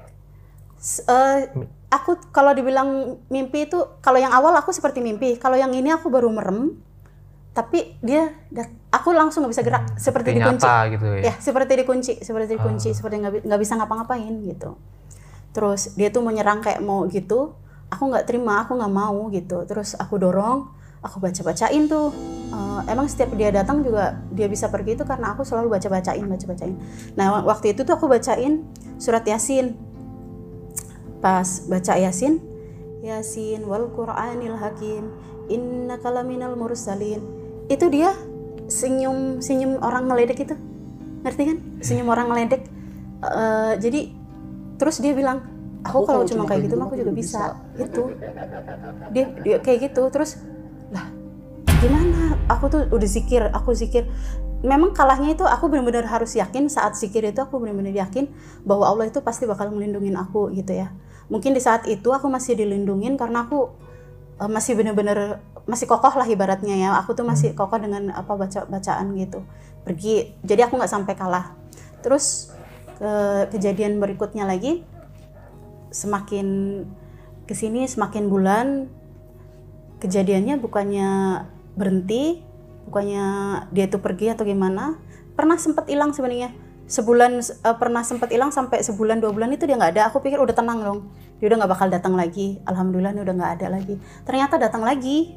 S- 0.78 1.06
eh, 1.06 1.50
aku 1.96 2.20
kalau 2.30 2.52
dibilang 2.52 3.18
mimpi 3.32 3.66
itu 3.66 3.78
kalau 4.04 4.20
yang 4.20 4.32
awal 4.32 4.52
aku 4.56 4.70
seperti 4.70 5.00
mimpi. 5.00 5.40
Kalau 5.40 5.56
yang 5.56 5.72
ini 5.72 5.92
aku 5.92 6.12
baru 6.12 6.28
merem 6.28 6.76
tapi 7.56 7.96
dia 8.04 8.36
aku 8.92 9.16
langsung 9.16 9.44
nggak 9.44 9.52
bisa 9.56 9.64
gerak. 9.64 9.84
Seperti 9.96 10.36
Seperti 10.36 10.40
dikunci. 10.44 10.64
nyata 10.68 10.76
gitu 10.92 11.06
ya? 11.16 11.22
ya 11.32 11.34
seperti 11.40 11.72
dikunci 11.80 12.12
seperti 12.20 12.46
dikunci 12.60 12.88
seperti 12.92 13.14
nggak 13.16 13.32
bi- 13.32 13.44
nggak 13.48 13.60
bisa 13.60 13.72
ngapa-ngapain 13.80 14.34
gitu. 14.44 14.76
Terus 15.56 15.96
dia 15.96 16.12
tuh 16.12 16.20
menyerang 16.20 16.60
kayak 16.60 16.84
mau 16.84 17.08
gitu. 17.08 17.56
Aku 17.88 18.12
nggak 18.12 18.28
terima 18.28 18.60
aku 18.62 18.76
nggak 18.76 18.92
mau 18.92 19.32
gitu. 19.32 19.64
Terus 19.64 19.96
aku 19.96 20.20
dorong 20.20 20.68
aku 21.00 21.16
baca-bacain 21.18 21.88
tuh. 21.88 22.12
Eh, 22.46 22.80
emang 22.94 23.10
setiap 23.10 23.34
dia 23.34 23.50
datang 23.50 23.82
juga 23.82 24.22
dia 24.30 24.46
bisa 24.46 24.70
pergi 24.70 24.94
itu 24.94 25.02
karena 25.02 25.34
aku 25.34 25.42
selalu 25.42 25.74
baca 25.74 25.88
bacain 25.90 26.22
baca 26.22 26.46
bacain 26.46 26.78
nah 27.18 27.42
waktu 27.42 27.74
itu 27.74 27.82
tuh 27.82 27.98
aku 27.98 28.06
bacain 28.06 28.62
surat 29.02 29.26
yasin 29.26 29.74
pas 31.20 31.64
baca 31.66 31.94
yasin 31.96 32.38
yasin 33.06 33.62
wal 33.64 33.86
qur'anil 33.94 34.58
hakim 34.58 35.14
innaka 35.46 36.10
laminal 36.10 36.58
mursalin. 36.58 37.22
Itu 37.70 37.86
dia 37.90 38.10
senyum 38.66 39.38
senyum 39.38 39.78
orang 39.82 40.10
ngeledek 40.10 40.42
itu. 40.42 40.56
Ngerti 41.22 41.42
kan? 41.46 41.58
Senyum 41.78 42.08
orang 42.10 42.26
ngeledek. 42.30 42.62
Eh, 43.22 43.72
jadi 43.78 44.00
terus 44.76 45.00
dia 45.00 45.14
bilang 45.14 45.40
aku 45.86 46.02
kalau 46.02 46.26
cuma 46.26 46.44
kayak 46.44 46.66
gitu 46.66 46.74
mah 46.76 46.90
aku 46.90 46.98
juga 46.98 47.12
bisa. 47.14 47.56
gitu 47.78 48.10
dia, 49.14 49.24
dia 49.42 49.56
kayak 49.62 49.92
gitu. 49.92 50.02
Terus 50.10 50.42
lah 50.90 51.06
gimana? 51.78 52.34
Aku 52.50 52.66
tuh 52.70 52.90
udah 52.90 53.08
zikir 53.08 53.42
aku 53.54 53.70
zikir. 53.74 54.10
Memang 54.66 54.96
kalahnya 54.96 55.36
itu 55.36 55.44
aku 55.46 55.68
benar-benar 55.70 56.08
harus 56.08 56.34
yakin 56.34 56.66
saat 56.66 56.98
zikir 56.98 57.22
itu 57.22 57.38
aku 57.38 57.60
benar-benar 57.60 57.92
yakin 57.92 58.26
bahwa 58.66 58.88
Allah 58.88 59.06
itu 59.06 59.20
pasti 59.22 59.46
bakal 59.46 59.70
melindungi 59.70 60.10
aku 60.16 60.48
gitu 60.50 60.74
ya 60.74 60.90
mungkin 61.26 61.52
di 61.54 61.62
saat 61.62 61.84
itu 61.90 62.12
aku 62.12 62.30
masih 62.30 62.54
dilindungin 62.54 63.18
karena 63.18 63.46
aku 63.46 63.70
uh, 64.38 64.50
masih 64.50 64.78
benar-benar 64.78 65.42
masih 65.66 65.90
kokoh 65.90 66.14
lah 66.14 66.26
ibaratnya 66.26 66.74
ya. 66.78 66.88
Aku 67.02 67.12
tuh 67.18 67.26
masih 67.26 67.52
kokoh 67.52 67.78
dengan 67.82 68.14
apa 68.14 68.32
baca 68.38 68.66
bacaan 68.66 69.14
gitu. 69.18 69.42
Pergi 69.82 70.34
jadi 70.46 70.70
aku 70.70 70.78
nggak 70.78 70.92
sampai 70.92 71.14
kalah. 71.18 71.54
Terus 72.02 72.54
ke 72.96 73.12
kejadian 73.52 74.00
berikutnya 74.00 74.48
lagi 74.48 74.80
semakin 75.92 76.46
ke 77.44 77.54
sini 77.54 77.84
semakin 77.84 78.24
bulan 78.26 78.66
kejadiannya 80.00 80.58
bukannya 80.58 81.08
berhenti 81.76 82.40
bukannya 82.88 83.24
dia 83.70 83.86
tuh 83.92 84.00
pergi 84.00 84.32
atau 84.32 84.48
gimana 84.48 84.96
pernah 85.36 85.60
sempat 85.60 85.86
hilang 85.86 86.16
sebenarnya 86.16 86.56
sebulan 86.86 87.42
uh, 87.66 87.76
pernah 87.76 88.06
sempat 88.06 88.30
hilang 88.30 88.54
sampai 88.54 88.78
sebulan 88.82 89.18
dua 89.18 89.34
bulan 89.34 89.50
itu 89.50 89.66
dia 89.66 89.74
nggak 89.74 89.92
ada. 89.98 90.02
Aku 90.10 90.22
pikir 90.22 90.38
udah 90.38 90.54
tenang 90.54 90.78
dong. 90.82 90.98
Dia 91.42 91.50
udah 91.50 91.58
nggak 91.62 91.72
bakal 91.74 91.88
datang 91.90 92.14
lagi. 92.14 92.62
Alhamdulillah 92.62 93.12
ini 93.12 93.20
udah 93.26 93.34
nggak 93.34 93.52
ada 93.60 93.66
lagi. 93.74 93.94
Ternyata 94.22 94.54
datang 94.56 94.86
lagi. 94.86 95.34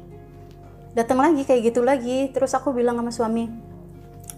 Datang 0.94 1.18
lagi 1.18 1.42
kayak 1.42 1.74
gitu 1.74 1.82
lagi. 1.82 2.30
Terus 2.30 2.54
aku 2.54 2.70
bilang 2.70 2.98
sama 2.98 3.10
suami 3.10 3.44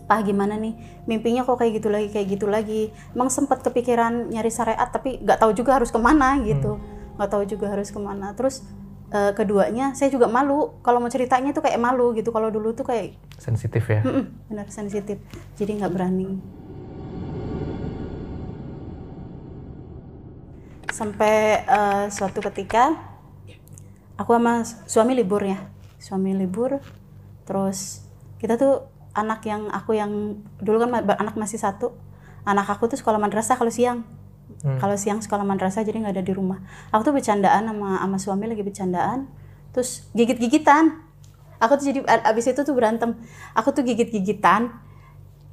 pak 0.02 0.26
gimana 0.26 0.58
nih? 0.58 0.74
Mimpinya 1.06 1.46
kok 1.46 1.60
kayak 1.60 1.78
gitu 1.78 1.88
lagi 1.92 2.08
kayak 2.10 2.26
gitu 2.32 2.46
lagi. 2.48 2.90
Emang 3.12 3.28
sempat 3.28 3.60
kepikiran 3.60 4.32
nyari 4.32 4.50
syariat 4.50 4.88
tapi 4.88 5.20
nggak 5.20 5.38
tahu 5.38 5.52
juga 5.52 5.76
harus 5.76 5.92
ke 5.92 6.00
mana 6.00 6.40
gitu. 6.40 6.80
Nggak 7.20 7.28
tahu 7.28 7.42
juga 7.44 7.66
harus 7.70 7.92
ke 7.92 8.00
mana. 8.00 8.32
Terus 8.32 8.64
uh, 9.12 9.36
keduanya 9.36 9.92
saya 9.92 10.08
juga 10.08 10.32
malu. 10.32 10.80
Kalau 10.80 10.96
mau 10.96 11.12
ceritanya 11.12 11.52
tuh 11.52 11.60
kayak 11.60 11.76
malu 11.76 12.16
gitu. 12.16 12.32
Kalau 12.32 12.48
dulu 12.48 12.72
tuh 12.72 12.88
kayak 12.88 13.20
Sensitif 13.36 13.84
ya. 13.84 14.00
Mm-mm, 14.00 14.48
benar 14.48 14.70
sensitif. 14.70 15.18
Jadi 15.58 15.82
nggak 15.82 15.92
berani 15.92 16.62
sampai 20.92 21.64
eh, 21.64 22.04
suatu 22.12 22.44
ketika 22.44 22.94
aku 24.20 24.36
sama 24.36 24.62
suami 24.86 25.12
libur 25.16 25.42
ya. 25.42 25.58
Suami 25.98 26.36
libur 26.36 26.78
terus 27.48 28.06
kita 28.38 28.60
tuh 28.60 28.86
anak 29.16 29.42
yang 29.48 29.72
aku 29.72 29.96
yang 29.96 30.38
dulu 30.60 30.84
kan 30.86 31.02
anak 31.02 31.34
masih 31.34 31.58
satu. 31.58 31.96
Anak 32.44 32.68
aku 32.68 32.92
tuh 32.92 32.98
sekolah 33.00 33.18
madrasah 33.18 33.56
kalau 33.56 33.72
siang. 33.72 34.04
Kalau 34.62 34.94
siang 34.94 35.18
sekolah 35.18 35.42
madrasah 35.42 35.82
jadi 35.82 35.98
nggak 35.98 36.14
ada 36.20 36.24
di 36.24 36.34
rumah. 36.36 36.62
Aku 36.94 37.02
tuh 37.02 37.14
bercandaan 37.16 37.66
sama 37.66 37.98
sama 37.98 38.16
suami 38.20 38.46
lagi 38.46 38.62
bercandaan. 38.62 39.26
Terus 39.74 40.06
gigit 40.14 40.38
gigitan 40.38 41.02
aku 41.62 41.78
tuh 41.78 41.94
jadi 41.94 42.00
abis 42.26 42.50
itu 42.50 42.60
tuh 42.62 42.74
berantem. 42.74 43.14
Aku 43.54 43.70
tuh 43.70 43.86
gigit 43.86 44.10
gigitan 44.10 44.74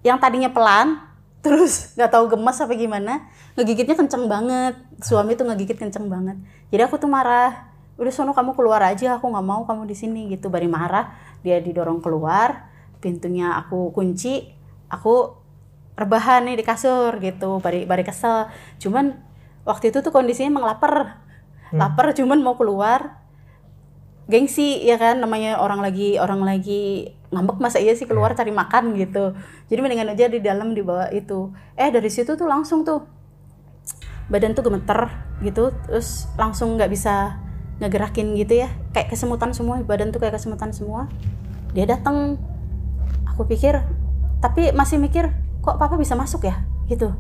yang 0.02 0.18
tadinya 0.18 0.50
pelan 0.50 1.09
terus 1.40 1.96
nggak 1.96 2.12
tahu 2.12 2.36
gemes 2.36 2.58
apa 2.60 2.74
gimana 2.76 3.14
ngegigitnya 3.56 3.96
kenceng 3.96 4.28
banget. 4.28 4.76
Suami 5.00 5.36
tuh 5.40 5.48
ngegigit 5.48 5.78
kenceng 5.80 6.12
banget. 6.12 6.38
Jadi 6.72 6.82
aku 6.84 7.00
tuh 7.00 7.08
marah 7.12 7.72
udah 8.00 8.14
sono 8.16 8.32
kamu 8.32 8.56
keluar 8.56 8.80
aja 8.80 9.20
aku 9.20 9.28
nggak 9.28 9.46
mau 9.48 9.64
kamu 9.68 9.88
di 9.88 9.96
sini 9.96 10.22
gitu. 10.32 10.48
Bari 10.52 10.68
marah 10.68 11.16
dia 11.44 11.60
didorong 11.60 12.04
keluar 12.04 12.68
pintunya 13.00 13.56
aku 13.56 13.96
kunci 13.96 14.52
aku 14.92 15.40
rebahan 15.96 16.48
nih 16.48 16.60
di 16.60 16.66
kasur 16.68 17.20
gitu. 17.20 17.60
Bari 17.60 17.84
bari 17.88 18.04
kesel. 18.04 18.52
Cuman 18.80 19.16
waktu 19.68 19.92
itu 19.92 20.00
tuh 20.00 20.12
kondisinya 20.12 20.60
emang 20.60 20.66
lapar. 20.68 21.24
Lapar 21.70 22.18
cuman 22.18 22.42
mau 22.42 22.58
keluar 22.58 23.22
gengsi 24.26 24.82
ya 24.82 24.98
kan? 24.98 25.22
Namanya 25.22 25.62
orang 25.62 25.84
lagi 25.86 26.18
orang 26.18 26.42
lagi 26.42 27.14
ngambek 27.30 27.62
masa 27.62 27.78
iya 27.78 27.94
sih 27.94 28.10
keluar 28.10 28.34
cari 28.34 28.50
makan 28.50 28.98
gitu. 28.98 29.38
Jadi 29.70 29.80
mendingan 29.80 30.10
aja 30.14 30.26
di 30.26 30.42
dalam 30.42 30.74
dibawa 30.74 31.14
itu. 31.14 31.54
Eh 31.78 31.90
dari 31.94 32.10
situ 32.10 32.34
tuh 32.34 32.50
langsung 32.50 32.82
tuh 32.82 33.06
badan 34.30 34.54
tuh 34.54 34.62
gemeter 34.66 35.10
gitu 35.42 35.74
terus 35.90 36.30
langsung 36.38 36.78
nggak 36.78 36.90
bisa 36.90 37.38
ngegerakin 37.78 38.34
gitu 38.34 38.66
ya. 38.66 38.70
Kayak 38.92 39.14
kesemutan 39.14 39.54
semua 39.54 39.82
badan 39.86 40.10
tuh 40.10 40.20
kayak 40.22 40.42
kesemutan 40.42 40.74
semua. 40.74 41.06
Dia 41.78 41.86
datang 41.86 42.42
aku 43.30 43.46
pikir 43.46 43.78
tapi 44.42 44.74
masih 44.74 44.98
mikir 44.98 45.30
kok 45.62 45.78
papa 45.78 45.96
bisa 45.96 46.18
masuk 46.18 46.50
ya? 46.50 46.66
Gitu. 46.90 47.14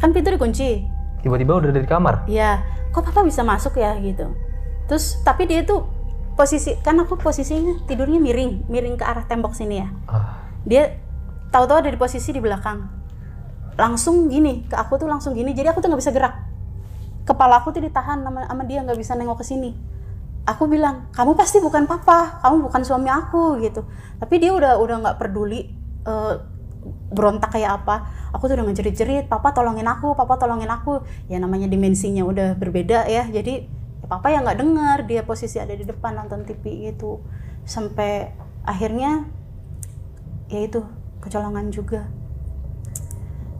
Kan 0.00 0.16
pintu 0.16 0.32
dikunci. 0.32 0.88
Tiba-tiba 1.20 1.56
udah 1.56 1.70
dari 1.72 1.88
kamar. 1.88 2.28
Iya, 2.28 2.60
kok 2.92 3.04
papa 3.08 3.24
bisa 3.24 3.40
masuk 3.44 3.76
ya? 3.76 3.96
Gitu. 4.00 4.28
Terus 4.88 5.20
tapi 5.24 5.48
dia 5.48 5.64
tuh 5.64 5.88
posisi 6.34 6.74
kan 6.82 6.98
aku 6.98 7.14
posisinya 7.18 7.86
tidurnya 7.86 8.18
miring, 8.18 8.66
miring 8.66 8.98
ke 8.98 9.04
arah 9.06 9.24
tembok 9.26 9.54
sini 9.54 9.80
ya. 9.82 9.88
Ah, 10.10 10.42
Dia 10.66 10.98
tahu-tahu 11.54 11.86
ada 11.86 11.90
di 11.90 11.98
posisi 11.98 12.34
di 12.34 12.42
belakang. 12.42 12.82
Langsung 13.78 14.26
gini, 14.30 14.66
ke 14.66 14.74
aku 14.74 14.98
tuh 14.98 15.06
langsung 15.06 15.34
gini. 15.34 15.54
Jadi 15.54 15.70
aku 15.70 15.78
tuh 15.82 15.90
nggak 15.90 16.02
bisa 16.02 16.14
gerak. 16.14 16.34
Kepala 17.24 17.62
aku 17.62 17.70
tuh 17.74 17.82
ditahan 17.82 18.22
sama, 18.22 18.46
sama 18.46 18.62
dia 18.66 18.82
nggak 18.82 18.98
bisa 18.98 19.14
nengok 19.14 19.42
ke 19.42 19.46
sini. 19.46 19.70
Aku 20.44 20.68
bilang, 20.68 21.08
kamu 21.16 21.32
pasti 21.38 21.56
bukan 21.62 21.88
papa, 21.88 22.42
kamu 22.44 22.68
bukan 22.68 22.82
suami 22.84 23.08
aku 23.08 23.62
gitu. 23.64 23.86
Tapi 24.20 24.34
dia 24.42 24.52
udah 24.52 24.76
udah 24.76 24.96
nggak 25.00 25.16
peduli 25.16 25.72
eh, 26.04 26.34
berontak 27.14 27.54
kayak 27.54 27.82
apa. 27.82 28.10
Aku 28.34 28.50
tuh 28.50 28.58
udah 28.58 28.66
ngejerit-jerit, 28.66 29.30
papa 29.30 29.54
tolongin 29.54 29.86
aku, 29.86 30.12
papa 30.18 30.36
tolongin 30.36 30.68
aku. 30.68 31.00
Ya 31.30 31.38
namanya 31.38 31.70
dimensinya 31.70 32.26
udah 32.26 32.58
berbeda 32.58 33.06
ya. 33.08 33.24
Jadi 33.30 33.83
papa 34.06 34.28
ya 34.30 34.44
nggak 34.44 34.60
dengar 34.60 34.98
dia 35.08 35.24
posisi 35.24 35.56
ada 35.58 35.72
di 35.72 35.84
depan 35.84 36.14
nonton 36.16 36.44
TV 36.44 36.92
gitu. 36.92 37.24
Sampai 37.64 38.32
akhirnya 38.64 39.24
ya 40.52 40.60
itu 40.64 40.84
kecolongan 41.24 41.72
juga. 41.72 42.06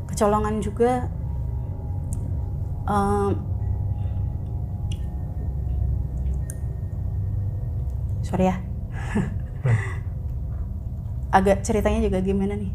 Kecolongan 0.09 0.61
juga. 0.61 1.09
Em, 2.85 3.33
sorry 8.21 8.53
ya. 8.53 8.57
Agak 11.35 11.67
ceritanya 11.67 12.05
juga 12.05 12.21
gimana 12.23 12.55
nih? 12.55 12.71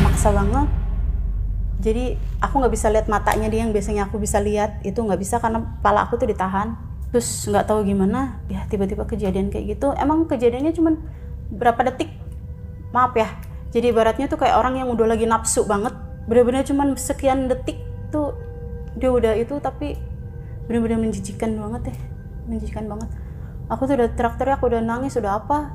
Maksa 0.00 0.32
banget. 0.32 0.85
Jadi 1.76 2.16
aku 2.40 2.54
nggak 2.56 2.72
bisa 2.72 2.88
lihat 2.88 3.06
matanya 3.06 3.52
dia 3.52 3.60
yang 3.64 3.72
biasanya 3.72 4.08
aku 4.08 4.16
bisa 4.16 4.40
lihat 4.40 4.80
itu 4.80 4.96
nggak 4.96 5.20
bisa 5.20 5.36
karena 5.38 5.60
kepala 5.80 6.08
aku 6.08 6.16
tuh 6.16 6.28
ditahan. 6.28 6.76
Terus 7.12 7.48
nggak 7.48 7.68
tahu 7.68 7.84
gimana, 7.84 8.40
ya 8.48 8.64
tiba-tiba 8.66 9.04
kejadian 9.04 9.52
kayak 9.52 9.76
gitu. 9.76 9.92
Emang 9.96 10.24
kejadiannya 10.24 10.72
cuman 10.72 10.94
berapa 11.52 11.92
detik? 11.92 12.10
Maaf 12.90 13.12
ya. 13.14 13.28
Jadi 13.70 13.92
ibaratnya 13.92 14.26
tuh 14.26 14.40
kayak 14.40 14.56
orang 14.56 14.80
yang 14.80 14.88
udah 14.88 15.04
lagi 15.04 15.28
nafsu 15.28 15.68
banget. 15.68 15.92
Bener-bener 16.26 16.64
cuman 16.64 16.96
sekian 16.96 17.46
detik 17.46 17.78
tuh 18.08 18.34
dia 18.96 19.12
udah 19.12 19.36
itu 19.36 19.60
tapi 19.60 20.00
bener-bener 20.66 20.98
menjijikan 20.98 21.54
banget 21.60 21.92
ya. 21.92 21.96
Menjijikan 22.48 22.88
banget. 22.88 23.12
Aku 23.68 23.84
tuh 23.84 23.98
udah 23.98 24.10
teriak-teriak, 24.14 24.62
udah 24.62 24.80
nangis, 24.80 25.18
udah 25.18 25.42
apa. 25.44 25.74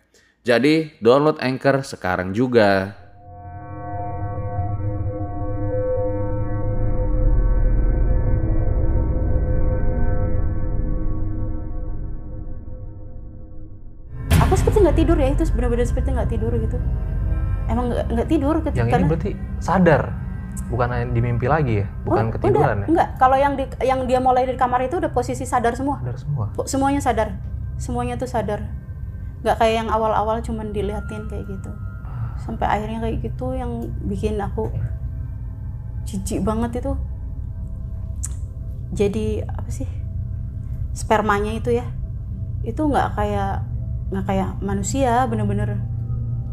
Jadi 0.41 0.97
download 0.97 1.37
Anchor 1.37 1.85
sekarang 1.85 2.33
juga. 2.33 2.97
Aku 14.41 14.57
seperti 14.57 14.81
nggak 14.81 14.97
tidur 14.97 15.17
ya 15.21 15.29
itu 15.29 15.45
benar-benar 15.53 15.85
seperti 15.85 16.09
nggak 16.09 16.29
tidur 16.33 16.49
gitu. 16.57 16.77
Emang 17.69 17.93
nggak 17.93 18.25
tidur 18.25 18.65
ketika 18.65 18.81
Yang 18.81 18.97
ini 18.97 19.05
berarti 19.05 19.31
sadar, 19.61 20.09
bukan 20.73 21.13
di 21.13 21.21
mimpi 21.21 21.45
lagi 21.45 21.85
ya, 21.85 21.87
bukan 22.01 22.25
Oh, 22.25 22.31
ketiduran 22.33 22.65
enggak, 22.65 22.81
ya. 22.81 22.87
Enggak, 22.89 23.09
kalau 23.21 23.37
yang 23.37 23.53
di, 23.53 23.65
yang 23.85 23.99
dia 24.09 24.17
mulai 24.17 24.49
dari 24.49 24.57
kamar 24.57 24.89
itu 24.89 24.97
udah 24.97 25.13
posisi 25.13 25.45
sadar 25.45 25.77
semua. 25.77 26.01
Sadar 26.01 26.17
semua. 26.17 26.45
Semuanya 26.65 26.97
sadar. 26.97 27.37
Semuanya 27.77 28.17
tuh 28.17 28.25
sadar. 28.25 28.80
Nggak 29.41 29.57
kayak 29.57 29.75
yang 29.85 29.89
awal-awal 29.89 30.37
cuman 30.41 30.69
diliatin 30.69 31.25
kayak 31.29 31.45
gitu. 31.49 31.71
Sampai 32.41 32.65
akhirnya 32.69 33.01
kayak 33.01 33.17
gitu 33.25 33.53
yang 33.53 33.89
bikin 34.05 34.37
aku 34.41 34.69
jijik 36.05 36.41
banget 36.45 36.81
itu. 36.81 36.93
Jadi 38.91 39.41
apa 39.45 39.69
sih? 39.69 39.87
Spermanya 40.93 41.55
itu 41.57 41.73
ya. 41.73 41.85
Itu 42.61 42.89
nggak 42.89 43.17
kayak 43.17 43.65
nggak 44.11 44.25
kayak 44.27 44.49
manusia, 44.59 45.23
bener-bener 45.25 45.79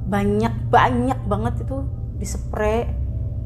banyak 0.08 0.54
banyak 0.72 1.20
banget 1.28 1.68
itu 1.68 1.84
dispray. 2.16 2.88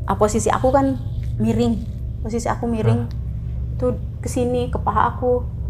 Ah, 0.06 0.18
posisi 0.18 0.50
aku 0.50 0.70
kan 0.70 0.98
miring. 1.38 1.78
Posisi 2.22 2.46
aku 2.46 2.70
miring. 2.70 3.08
Itu 3.78 3.98
ke 4.22 4.28
sini 4.30 4.70
ke 4.70 4.78
paha 4.78 5.16
aku 5.16 5.61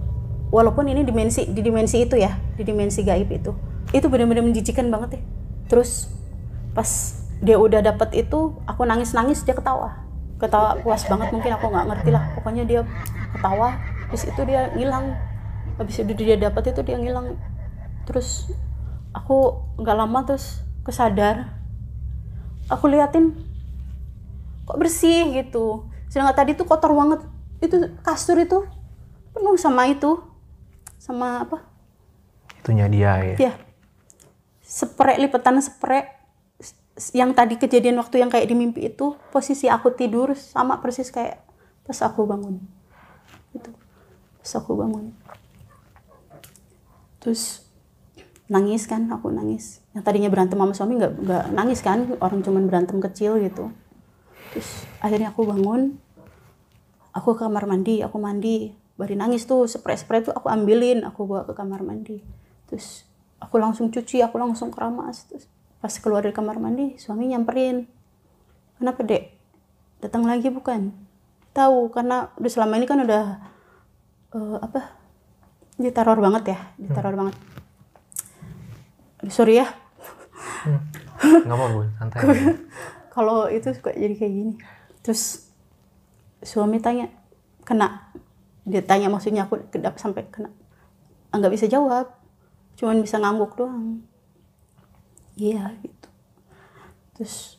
walaupun 0.52 0.84
ini 0.92 1.02
dimensi 1.02 1.48
di 1.48 1.64
dimensi 1.64 2.04
itu 2.04 2.20
ya 2.20 2.36
di 2.54 2.62
dimensi 2.62 3.00
gaib 3.00 3.32
itu. 3.32 3.56
Itu 3.90 4.12
benar-benar 4.12 4.44
menjijikan 4.44 4.92
banget 4.92 5.18
ya. 5.18 5.20
Terus 5.72 6.12
pas 6.76 6.88
dia 7.40 7.56
udah 7.56 7.80
dapet 7.80 8.28
itu 8.28 8.54
aku 8.68 8.84
nangis 8.84 9.16
nangis 9.16 9.40
dia 9.42 9.56
ketawa. 9.56 10.04
Ketawa 10.36 10.76
puas 10.84 11.08
banget 11.08 11.32
mungkin 11.32 11.56
aku 11.56 11.72
nggak 11.72 11.86
ngerti 11.88 12.10
lah. 12.12 12.24
Pokoknya 12.36 12.68
dia 12.68 12.84
ketawa 13.32 13.80
terus 14.12 14.28
itu 14.28 14.40
dia 14.44 14.68
ngilang. 14.76 15.16
Habis 15.80 16.04
itu 16.04 16.12
dia 16.12 16.36
dapet 16.36 16.76
itu 16.76 16.80
dia 16.84 17.00
ngilang. 17.00 17.40
Terus 18.04 18.52
aku 19.16 19.64
nggak 19.80 19.96
lama 19.96 20.20
terus 20.28 20.60
kesadar 20.84 21.48
aku 22.68 22.92
liatin 22.92 23.32
kok 24.68 24.76
bersih? 24.76 25.32
gitu. 25.32 25.88
Sedangkan 26.12 26.36
tadi 26.44 26.52
tuh 26.52 26.68
kotor 26.68 26.92
banget. 26.92 27.24
Itu 27.64 27.88
kasur 28.04 28.36
itu 28.36 28.68
penuh 29.32 29.56
sama 29.56 29.88
itu 29.88 30.31
sama 31.02 31.42
apa? 31.42 31.66
Itunya 32.62 32.86
dia 32.86 33.34
ya. 33.34 33.50
ya 33.50 33.52
sprek 34.62 35.18
lipetan 35.18 35.58
sprek 35.58 36.22
S- 36.62 37.10
yang 37.12 37.34
tadi 37.34 37.58
kejadian 37.58 37.98
waktu 37.98 38.22
yang 38.22 38.30
kayak 38.30 38.46
di 38.46 38.54
mimpi 38.54 38.86
itu 38.86 39.18
posisi 39.34 39.66
aku 39.66 39.90
tidur 39.98 40.38
sama 40.38 40.78
persis 40.78 41.10
kayak 41.10 41.42
pas 41.82 41.98
aku 42.06 42.22
bangun. 42.22 42.62
Itu 43.50 43.74
pas 44.38 44.52
aku 44.54 44.78
bangun. 44.78 45.10
Terus 47.18 47.66
nangis 48.46 48.86
kan 48.86 49.10
aku 49.10 49.34
nangis. 49.34 49.82
Yang 49.98 50.02
tadinya 50.06 50.30
berantem 50.30 50.56
sama 50.56 50.72
suami 50.72 51.02
nggak 51.02 51.12
nggak 51.18 51.44
nangis 51.50 51.80
kan 51.82 52.06
orang 52.22 52.46
cuman 52.46 52.70
berantem 52.70 53.02
kecil 53.02 53.42
gitu. 53.42 53.74
Terus 54.54 54.86
akhirnya 55.02 55.34
aku 55.34 55.48
bangun 55.48 55.98
aku 57.12 57.36
ke 57.36 57.44
kamar 57.44 57.68
mandi 57.68 58.00
aku 58.00 58.16
mandi 58.16 58.72
bari 58.96 59.16
nangis 59.16 59.48
tuh 59.48 59.64
spray 59.64 59.96
spray 59.96 60.20
tuh 60.20 60.36
aku 60.36 60.52
ambilin 60.52 61.02
aku 61.02 61.24
bawa 61.24 61.48
ke 61.48 61.52
kamar 61.56 61.80
mandi. 61.80 62.20
Terus 62.68 63.08
aku 63.40 63.56
langsung 63.58 63.88
cuci 63.88 64.20
aku 64.20 64.36
langsung 64.36 64.68
keramas. 64.68 65.26
Terus 65.28 65.48
pas 65.82 65.92
keluar 65.98 66.22
dari 66.22 66.36
kamar 66.36 66.60
mandi 66.60 66.94
suami 67.00 67.32
nyamperin. 67.32 67.88
Kenapa 68.78 69.00
dek? 69.02 69.34
Datang 70.02 70.26
lagi 70.26 70.50
bukan? 70.50 70.92
Tahu 71.52 71.92
karena 71.92 72.32
udah 72.38 72.50
selama 72.50 72.78
ini 72.80 72.86
kan 72.88 72.98
udah 73.02 73.24
eh, 74.36 74.58
apa? 74.60 74.80
Diteror 75.80 76.18
banget 76.20 76.54
ya 76.54 76.58
diteror 76.78 77.14
banget. 77.16 77.36
Sorry 79.30 79.62
ya. 79.62 79.66
Nggak 81.22 81.54
apa 81.54 81.64
bu, 81.70 81.80
santai. 81.98 82.20
kalau 83.14 83.46
itu 83.46 83.70
suka 83.70 83.94
jadi 83.94 84.14
kayak 84.18 84.32
gini. 84.32 84.54
Terus 85.02 85.46
suami 86.42 86.82
tanya 86.82 87.06
kena 87.62 88.10
dia 88.62 88.82
tanya 88.82 89.10
maksudnya 89.10 89.50
aku 89.50 89.58
kedap 89.70 89.98
sampai 89.98 90.26
kena 90.30 90.50
Ah, 91.32 91.40
nggak 91.40 91.56
bisa 91.56 91.66
jawab. 91.66 92.12
Cuman 92.76 93.00
bisa 93.00 93.16
ngangguk 93.16 93.56
doang. 93.56 94.04
Iya 95.32 95.72
gitu. 95.80 96.08
Terus 97.16 97.56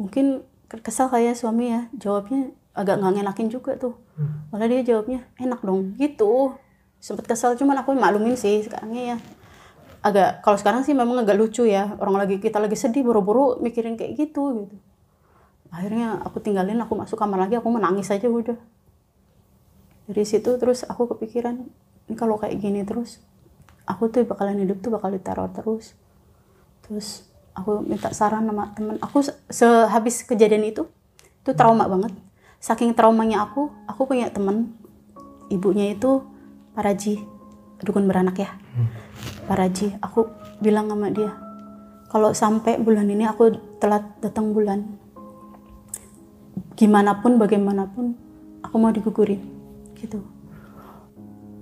mungkin 0.00 0.48
kesal 0.80 1.12
kayak 1.12 1.36
suami 1.36 1.68
ya. 1.68 1.92
Jawabnya 2.00 2.48
agak 2.72 2.96
nggak 3.04 3.12
ngenakin 3.20 3.52
juga 3.52 3.76
tuh. 3.76 4.00
Malah 4.48 4.72
dia 4.72 4.80
jawabnya 4.80 5.28
enak 5.36 5.60
dong 5.60 6.00
gitu. 6.00 6.56
Sempet 6.96 7.28
kesal 7.28 7.60
cuman 7.60 7.84
aku 7.84 7.92
maklumin 7.92 8.40
sih 8.40 8.64
sekarangnya 8.64 9.16
ya. 9.16 9.16
Agak 10.00 10.40
kalau 10.40 10.56
sekarang 10.56 10.80
sih 10.80 10.96
memang 10.96 11.20
agak 11.20 11.36
lucu 11.36 11.68
ya. 11.68 11.92
Orang 12.00 12.16
lagi 12.16 12.40
kita 12.40 12.56
lagi 12.56 12.74
sedih 12.74 13.04
buru-buru 13.04 13.60
mikirin 13.60 14.00
kayak 14.00 14.16
gitu 14.16 14.64
gitu. 14.64 14.76
Akhirnya 15.68 16.24
aku 16.24 16.40
tinggalin 16.40 16.80
aku 16.80 16.96
masuk 16.96 17.20
kamar 17.20 17.44
lagi 17.48 17.60
aku 17.60 17.68
menangis 17.68 18.08
aja 18.08 18.28
udah 18.28 18.56
dari 20.08 20.24
situ 20.26 20.58
terus 20.58 20.82
aku 20.86 21.10
kepikiran 21.14 21.62
ini 22.10 22.14
kalau 22.18 22.36
kayak 22.38 22.58
gini 22.58 22.82
terus 22.82 23.22
aku 23.86 24.10
tuh 24.10 24.26
bakalan 24.26 24.62
hidup 24.62 24.78
tuh 24.82 24.90
bakal 24.94 25.10
diteror 25.10 25.50
terus. 25.54 25.94
Terus 26.86 27.26
aku 27.54 27.82
minta 27.84 28.10
saran 28.10 28.46
sama 28.46 28.72
temen 28.74 28.96
aku 29.02 29.22
se- 29.22 29.38
sehabis 29.50 30.24
kejadian 30.26 30.66
itu 30.66 30.86
itu 31.42 31.50
trauma 31.54 31.86
banget. 31.86 32.14
Saking 32.62 32.94
traumanya 32.94 33.46
aku 33.46 33.70
aku 33.86 34.06
punya 34.06 34.30
temen 34.30 34.74
ibunya 35.50 35.94
itu 35.94 36.22
paraji 36.74 37.22
dukun 37.82 38.06
beranak 38.06 38.38
ya. 38.38 38.50
Paraji 39.46 39.98
aku 39.98 40.30
bilang 40.62 40.86
sama 40.86 41.10
dia 41.10 41.34
kalau 42.12 42.36
sampai 42.36 42.76
bulan 42.76 43.08
ini 43.08 43.24
aku 43.24 43.56
telat 43.80 44.04
datang 44.20 44.52
bulan 44.52 44.84
gimana 46.76 47.24
pun 47.24 47.40
bagaimanapun 47.40 48.14
aku 48.60 48.74
mau 48.76 48.92
digugurin 48.92 49.51
gitu. 50.02 50.26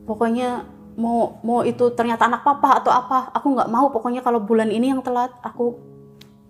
Pokoknya 0.08 0.64
mau 0.98 1.38
mau 1.46 1.62
itu 1.62 1.92
ternyata 1.94 2.26
anak 2.26 2.42
papa 2.42 2.82
atau 2.82 2.90
apa 2.90 3.30
aku 3.30 3.56
nggak 3.56 3.70
mau 3.70 3.88
pokoknya 3.94 4.20
kalau 4.26 4.42
bulan 4.42 4.68
ini 4.68 4.90
yang 4.90 5.04
telat 5.04 5.30
aku 5.44 5.76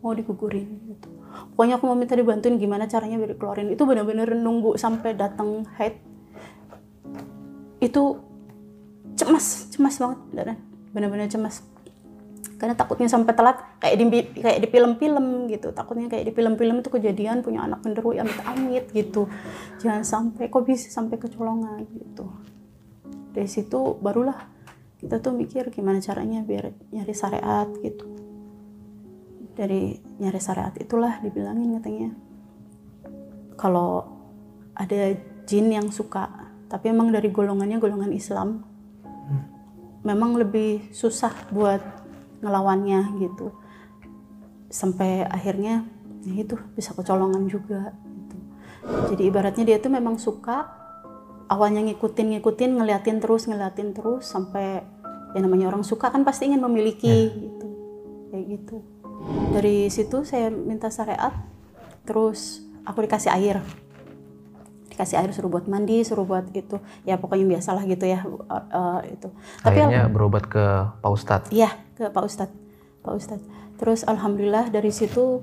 mau 0.00 0.14
digugurin 0.14 0.80
gitu. 0.88 1.10
Pokoknya 1.54 1.76
aku 1.76 1.84
mau 1.90 1.98
minta 1.98 2.16
dibantuin 2.16 2.56
gimana 2.56 2.88
caranya 2.88 3.20
biar 3.20 3.36
keluarin 3.36 3.70
itu 3.70 3.82
benar-benar 3.84 4.32
nunggu 4.32 4.78
sampai 4.80 5.14
datang 5.14 5.66
haid 5.76 5.98
itu 7.82 8.02
cemas 9.18 9.68
cemas 9.74 9.96
banget 10.00 10.18
beneran. 10.32 10.58
Benar-benar 10.90 11.28
cemas 11.30 11.62
karena 12.60 12.76
takutnya 12.76 13.08
sampai 13.08 13.32
telat 13.32 13.56
kayak 13.80 13.96
di 13.96 14.04
kayak 14.36 14.60
di 14.60 14.68
film-film 14.68 15.48
gitu. 15.48 15.72
Takutnya 15.72 16.12
kayak 16.12 16.28
di 16.28 16.32
film-film 16.36 16.84
itu 16.84 16.92
kejadian 16.92 17.40
punya 17.40 17.64
anak 17.64 17.80
genderuwo 17.80 18.12
amit-amit 18.12 18.92
gitu. 18.92 19.32
Jangan 19.80 20.04
sampai 20.04 20.52
kok 20.52 20.68
bisa 20.68 20.92
sampai 20.92 21.16
kecolongan 21.16 21.88
gitu. 21.88 22.28
Dari 23.32 23.48
situ 23.48 23.96
barulah 23.96 24.36
kita 25.00 25.24
tuh 25.24 25.32
mikir 25.32 25.72
gimana 25.72 26.04
caranya 26.04 26.44
biar 26.44 26.68
nyari 26.92 27.14
syariat 27.16 27.68
gitu. 27.80 28.04
Dari 29.56 29.96
nyari 30.20 30.40
syariat 30.44 30.76
itulah 30.76 31.16
dibilangin 31.24 31.80
katanya. 31.80 32.12
Kalau 33.56 34.04
ada 34.76 35.16
jin 35.48 35.72
yang 35.72 35.88
suka 35.88 36.28
tapi 36.68 36.92
emang 36.92 37.08
dari 37.08 37.32
golongannya 37.32 37.80
golongan 37.80 38.12
Islam 38.12 38.68
memang 40.04 40.36
lebih 40.36 40.92
susah 40.92 41.32
buat 41.52 41.80
ngelawannya 42.40 43.20
gitu. 43.20 43.52
Sampai 44.70 45.24
akhirnya 45.26 45.84
ya 46.24 46.34
itu 46.44 46.56
bisa 46.76 46.92
kecolongan 46.92 47.48
juga 47.48 47.96
gitu. 47.96 48.36
jadi 49.14 49.22
ibaratnya 49.32 49.64
dia 49.64 49.78
tuh 49.80 49.88
memang 49.88 50.20
suka 50.20 50.68
awalnya 51.48 51.80
ngikutin 51.80 52.36
ngikutin 52.36 52.76
ngeliatin 52.76 53.18
terus 53.24 53.48
ngeliatin 53.48 53.96
terus 53.96 54.28
sampai 54.28 54.84
ya 55.32 55.40
namanya 55.40 55.72
orang 55.72 55.80
suka 55.80 56.12
kan 56.12 56.20
pasti 56.22 56.52
ingin 56.52 56.60
memiliki 56.60 57.32
gitu. 57.32 57.68
Kayak 58.30 58.44
gitu. 58.56 58.76
Dari 59.50 59.88
situ 59.88 60.22
saya 60.28 60.52
minta 60.52 60.92
syariat 60.92 61.32
terus 62.04 62.62
aku 62.84 63.04
dikasih 63.04 63.32
air 63.32 63.60
kasih 65.00 65.16
air 65.16 65.32
suruh 65.32 65.48
buat 65.48 65.64
mandi 65.64 66.04
suruh 66.04 66.28
buat 66.28 66.52
itu 66.52 66.76
ya 67.08 67.16
pokoknya 67.16 67.56
biasalah 67.56 67.88
gitu 67.88 68.04
ya 68.04 68.20
eh, 68.20 69.00
itu 69.16 69.28
tapi 69.64 69.80
Akhirnya 69.80 70.12
berobat 70.12 70.44
ke 70.44 70.60
Pak 71.00 71.10
Ustadz. 71.10 71.48
Iya, 71.48 71.72
ke 71.96 72.12
Pak 72.12 72.24
Ustadz. 72.28 72.52
Pak 73.00 73.12
Ustadz. 73.16 73.44
Terus 73.80 74.04
alhamdulillah 74.04 74.68
dari 74.68 74.92
situ 74.92 75.40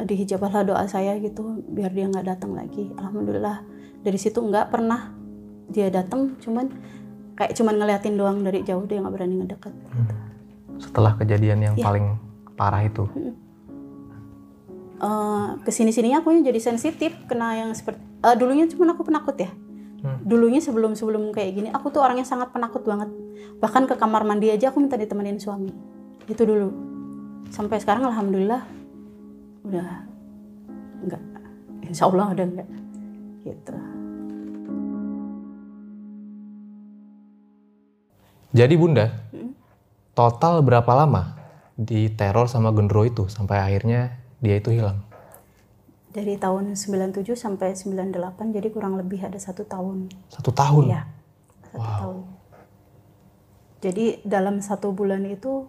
eh, 0.00 0.04
dihijabahlah 0.08 0.64
doa 0.64 0.84
saya 0.88 1.20
gitu 1.20 1.60
biar 1.68 1.92
dia 1.92 2.08
nggak 2.08 2.24
datang 2.24 2.56
lagi. 2.56 2.88
Alhamdulillah 2.96 3.60
dari 4.00 4.16
situ 4.16 4.40
nggak 4.40 4.72
pernah 4.72 5.12
dia 5.68 5.88
datang, 5.92 6.36
cuman 6.40 6.72
kayak 7.36 7.52
cuman 7.56 7.74
ngeliatin 7.80 8.14
doang 8.16 8.40
dari 8.44 8.64
jauh 8.64 8.84
dia 8.88 9.00
nggak 9.00 9.12
berani 9.12 9.34
ngedeket. 9.44 9.74
Setelah 10.80 11.16
kejadian 11.16 11.58
yang 11.60 11.74
Iya. 11.76 11.84
paling 11.84 12.06
parah 12.54 12.80
itu. 12.84 13.04
Eh, 15.04 15.46
ke 15.60 15.68
sini 15.68 15.92
sininya 15.92 16.24
aku 16.24 16.32
jadi 16.40 16.56
sensitif 16.56 17.12
kena 17.28 17.60
yang 17.60 17.70
seperti 17.76 18.00
eh, 18.00 18.36
dulunya 18.40 18.64
cuman 18.64 18.96
aku 18.96 19.04
penakut 19.04 19.36
ya. 19.36 19.52
Hmm. 20.00 20.20
Dulunya 20.24 20.64
sebelum 20.64 20.96
sebelum 20.96 21.28
kayak 21.28 21.50
gini 21.52 21.68
aku 21.68 21.92
tuh 21.92 22.00
orangnya 22.00 22.24
sangat 22.24 22.56
penakut 22.56 22.88
banget. 22.88 23.12
Bahkan 23.60 23.84
ke 23.84 24.00
kamar 24.00 24.24
mandi 24.24 24.48
aja 24.48 24.72
aku 24.72 24.80
minta 24.80 24.96
ditemenin 24.96 25.36
suami. 25.36 25.68
Itu 26.24 26.48
dulu. 26.48 26.72
Sampai 27.52 27.84
sekarang 27.84 28.08
alhamdulillah 28.08 28.64
udah 29.68 29.88
enggak. 31.04 31.22
Insya 31.84 32.08
Allah 32.08 32.32
udah 32.32 32.44
enggak. 32.48 32.68
Gitu. 33.44 33.76
Jadi 38.54 38.74
Bunda, 38.78 39.10
total 40.16 40.64
berapa 40.64 40.88
lama 40.96 41.36
diteror 41.76 42.46
sama 42.48 42.70
gendro 42.70 43.02
itu 43.02 43.26
sampai 43.26 43.58
akhirnya 43.58 44.23
dia 44.44 44.60
itu 44.60 44.76
hilang? 44.76 45.00
Dari 46.12 46.36
tahun 46.36 46.76
97 46.76 47.32
sampai 47.34 47.72
98 47.72 48.54
jadi 48.54 48.68
kurang 48.70 49.00
lebih 49.00 49.24
ada 49.24 49.40
satu 49.40 49.64
tahun. 49.64 50.12
Satu 50.28 50.52
tahun. 50.52 50.92
Iya, 50.92 51.02
satu 51.72 51.80
tahun. 51.80 52.18
Jadi 53.82 54.04
dalam 54.22 54.60
satu 54.60 54.92
bulan 54.92 55.24
itu 55.26 55.66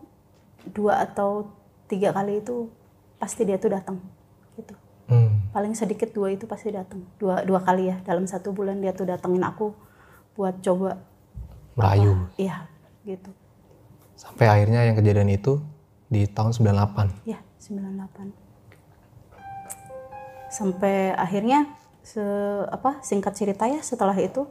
dua 0.75 1.01
atau 1.07 1.49
tiga 1.87 2.11
kali 2.11 2.43
itu 2.43 2.69
pasti 3.17 3.47
dia 3.47 3.57
tuh 3.57 3.73
datang, 3.73 3.97
gitu. 4.59 4.75
Hmm. 5.09 5.49
Paling 5.49 5.73
sedikit 5.73 6.13
dua 6.13 6.35
itu 6.35 6.45
pasti 6.45 6.69
datang, 6.69 7.01
dua 7.17 7.41
dua 7.47 7.63
kali 7.63 7.89
ya 7.89 7.97
dalam 8.05 8.27
satu 8.27 8.51
bulan 8.53 8.83
dia 8.83 8.93
tuh 8.93 9.07
datengin 9.09 9.43
aku 9.43 9.73
buat 10.35 10.59
coba, 10.61 10.99
Merayu. 11.79 12.27
iya, 12.37 12.67
gitu. 13.07 13.31
Sampai 14.15 14.47
akhirnya 14.47 14.87
yang 14.87 14.95
kejadian 14.95 15.31
itu 15.31 15.59
di 16.07 16.23
tahun 16.29 16.55
98. 16.55 17.27
Ya 17.27 17.39
98. 17.59 18.44
Sampai 20.55 21.11
akhirnya 21.11 21.67
se 21.99 22.23
apa 22.71 23.03
singkat 23.03 23.35
cerita 23.35 23.67
ya 23.67 23.83
setelah 23.83 24.15
itu 24.15 24.47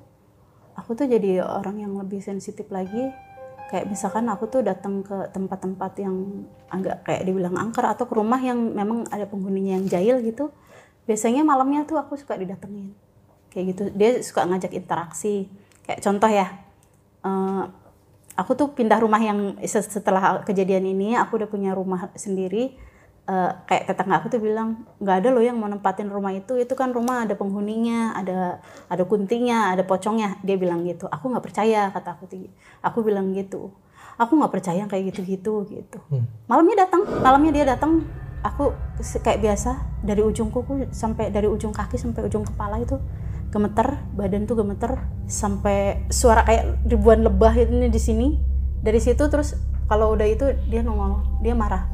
aku 0.76 0.92
tuh 0.92 1.08
jadi 1.08 1.40
orang 1.40 1.80
yang 1.80 1.96
lebih 1.96 2.20
sensitif 2.20 2.68
lagi. 2.68 3.08
Kayak 3.72 3.88
misalkan 3.88 4.28
aku 4.28 4.44
tuh 4.52 4.60
datang 4.60 5.00
ke 5.00 5.32
tempat-tempat 5.32 5.92
yang 6.04 6.44
agak 6.68 7.00
kayak 7.08 7.24
dibilang 7.24 7.56
angker 7.56 7.88
atau 7.88 8.04
ke 8.04 8.12
rumah 8.12 8.36
yang 8.36 8.60
memang 8.60 9.08
ada 9.08 9.24
penghuninya 9.24 9.80
yang 9.80 9.88
jahil 9.88 10.20
gitu 10.20 10.52
biasanya 11.08 11.40
malamnya 11.40 11.88
tuh 11.88 11.96
aku 11.96 12.20
suka 12.20 12.36
didatengin. 12.36 12.92
Kayak 13.48 13.64
gitu. 13.72 13.82
Dia 13.96 14.20
suka 14.20 14.44
ngajak 14.44 14.76
interaksi. 14.76 15.48
Kayak 15.88 16.04
contoh 16.04 16.28
ya 16.28 16.46
eh, 17.24 17.64
aku 18.34 18.52
tuh 18.58 18.68
pindah 18.74 18.98
rumah 18.98 19.22
yang 19.22 19.58
se- 19.64 19.86
setelah 19.86 20.42
kejadian 20.42 20.84
ini 20.84 21.14
aku 21.14 21.38
udah 21.38 21.48
punya 21.48 21.70
rumah 21.72 22.10
sendiri 22.18 22.74
Eh, 23.24 23.52
kayak 23.64 23.88
tetangga 23.88 24.20
aku 24.20 24.28
tuh 24.28 24.36
bilang 24.36 24.84
nggak 25.00 25.24
ada 25.24 25.28
loh 25.32 25.40
yang 25.40 25.56
mau 25.56 25.64
nempatin 25.64 26.12
rumah 26.12 26.28
itu 26.36 26.60
itu 26.60 26.76
kan 26.76 26.92
rumah 26.92 27.24
ada 27.24 27.32
penghuninya 27.32 28.12
ada 28.12 28.60
ada 28.92 29.00
kuntinya 29.08 29.72
ada 29.72 29.80
pocongnya. 29.80 30.36
Dia 30.44 30.60
bilang 30.60 30.84
gitu. 30.84 31.08
Aku 31.08 31.32
nggak 31.32 31.40
percaya 31.40 31.88
kata 31.88 32.20
aku 32.20 32.28
tuh. 32.28 32.52
Aku 32.84 33.00
bilang 33.00 33.32
gitu. 33.32 33.72
Aku 34.20 34.36
nggak 34.36 34.52
percaya 34.52 34.84
kayak 34.84 35.16
gitu 35.16 35.24
gitu. 35.24 35.54
Gitu 35.64 35.98
Hmm. 36.12 36.28
malamnya 36.52 36.84
datang 36.84 37.00
malamnya 37.24 37.52
dia 37.56 37.64
datang 37.64 38.04
aku 38.44 38.76
kayak 39.24 39.40
biasa 39.40 40.04
dari 40.04 40.20
ujung 40.20 40.52
kuku 40.52 40.92
sampai 40.92 41.32
dari 41.32 41.48
ujung 41.48 41.72
kaki 41.72 41.96
sampai 41.96 42.28
ujung 42.28 42.44
kepala 42.44 42.76
itu 42.76 43.00
gemeter 43.48 44.04
badan 44.12 44.44
tuh 44.44 44.60
gemeter 44.60 45.00
sampai 45.24 46.04
suara 46.12 46.44
kayak 46.44 46.76
ribuan 46.84 47.24
lebah 47.24 47.56
ini 47.56 47.88
di 47.88 47.96
sini. 47.96 48.36
Dari 48.84 49.00
situ 49.00 49.24
terus 49.32 49.56
kalau 49.88 50.12
udah 50.12 50.28
itu 50.28 50.44
dia 50.68 50.84
nongol 50.84 51.24
dia 51.40 51.56
marah 51.56 51.93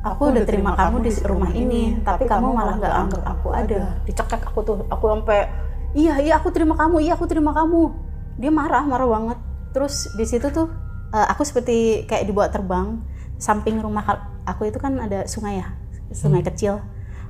aku, 0.00 0.32
udah 0.32 0.44
terima 0.48 0.72
kamu 0.76 0.96
di 1.04 1.12
rumah 1.24 1.50
ini 1.52 1.82
tapi 2.00 2.24
kamu 2.24 2.56
malah 2.56 2.74
nggak 2.80 2.94
anggap 2.94 3.22
aku 3.24 3.48
ada. 3.52 4.00
dicekek 4.08 4.42
aku 4.48 4.58
tuh 4.64 4.76
aku 4.88 5.04
sampai 5.12 5.48
iya 5.92 6.16
iya 6.22 6.40
aku 6.40 6.48
terima 6.54 6.76
kamu 6.76 7.04
iya 7.04 7.12
aku 7.16 7.28
terima 7.28 7.52
kamu. 7.52 7.92
Dia 8.40 8.50
marah 8.52 8.84
marah 8.88 9.08
banget. 9.08 9.38
Terus 9.76 10.12
di 10.16 10.24
situ 10.24 10.48
tuh 10.48 10.68
eh, 11.12 11.26
aku 11.28 11.44
seperti 11.44 12.08
kayak 12.08 12.24
dibawa 12.24 12.48
terbang 12.48 13.00
samping 13.40 13.80
rumah 13.80 14.04
aku 14.44 14.68
itu 14.68 14.76
kan 14.76 14.96
ada 15.00 15.24
sungai 15.28 15.60
ya 15.60 15.68
sungai 16.12 16.40
kecil. 16.44 16.80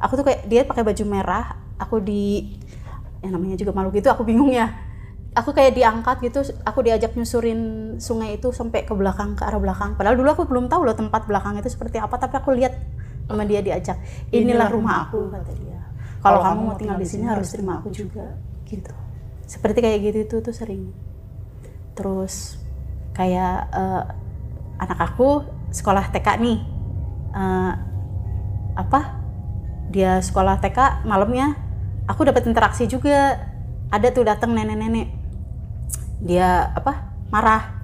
Aku 0.00 0.16
tuh 0.16 0.24
kayak 0.24 0.48
dia 0.48 0.64
pakai 0.64 0.86
baju 0.86 1.04
merah 1.04 1.58
aku 1.80 2.00
di 2.00 2.56
yang 3.20 3.36
namanya 3.36 3.56
juga 3.56 3.72
malu 3.76 3.92
gitu 3.92 4.08
aku 4.08 4.24
bingung 4.24 4.48
ya 4.48 4.89
aku 5.30 5.54
kayak 5.54 5.78
diangkat 5.78 6.16
gitu 6.26 6.42
aku 6.66 6.82
diajak 6.82 7.14
nyusurin 7.14 7.94
sungai 8.02 8.34
itu 8.34 8.50
sampai 8.50 8.82
ke 8.82 8.90
belakang 8.94 9.38
ke 9.38 9.46
arah 9.46 9.62
belakang. 9.62 9.94
Padahal 9.94 10.18
dulu 10.18 10.28
aku 10.34 10.44
belum 10.50 10.66
tahu 10.66 10.90
loh 10.90 10.96
tempat 10.98 11.26
belakang 11.30 11.54
itu 11.58 11.70
seperti 11.70 12.02
apa 12.02 12.18
tapi 12.18 12.34
aku 12.34 12.50
lihat 12.58 12.74
sama 13.30 13.46
dia 13.46 13.62
diajak 13.62 13.94
inilah 14.34 14.66
rumah 14.66 15.06
aku 15.06 15.30
kata 15.30 15.52
dia. 15.54 15.78
Kalau 16.20 16.42
kamu 16.42 16.60
mau 16.66 16.76
tinggal 16.76 16.98
di 16.98 17.06
sini 17.06 17.24
harus 17.30 17.48
terima 17.48 17.78
aku 17.78 17.88
juga 17.94 18.36
gitu. 18.66 18.92
seperti 19.46 19.82
kayak 19.82 19.98
gitu 20.02 20.18
itu 20.26 20.36
tuh 20.42 20.54
sering. 20.54 20.90
Terus 21.94 22.58
kayak 23.14 23.70
eh, 23.70 24.02
anak 24.82 24.98
aku 24.98 25.46
sekolah 25.70 26.10
TK 26.10 26.28
nih 26.42 26.58
eh, 27.38 27.72
apa 28.74 29.00
dia 29.90 30.18
sekolah 30.22 30.58
TK 30.58 31.06
malamnya 31.06 31.54
aku 32.10 32.26
dapat 32.26 32.50
interaksi 32.50 32.90
juga. 32.90 33.46
Ada 33.90 34.14
tuh 34.14 34.22
datang 34.22 34.54
nenek-nenek 34.54 35.19
dia 36.20 36.68
apa 36.76 37.16
marah. 37.32 37.80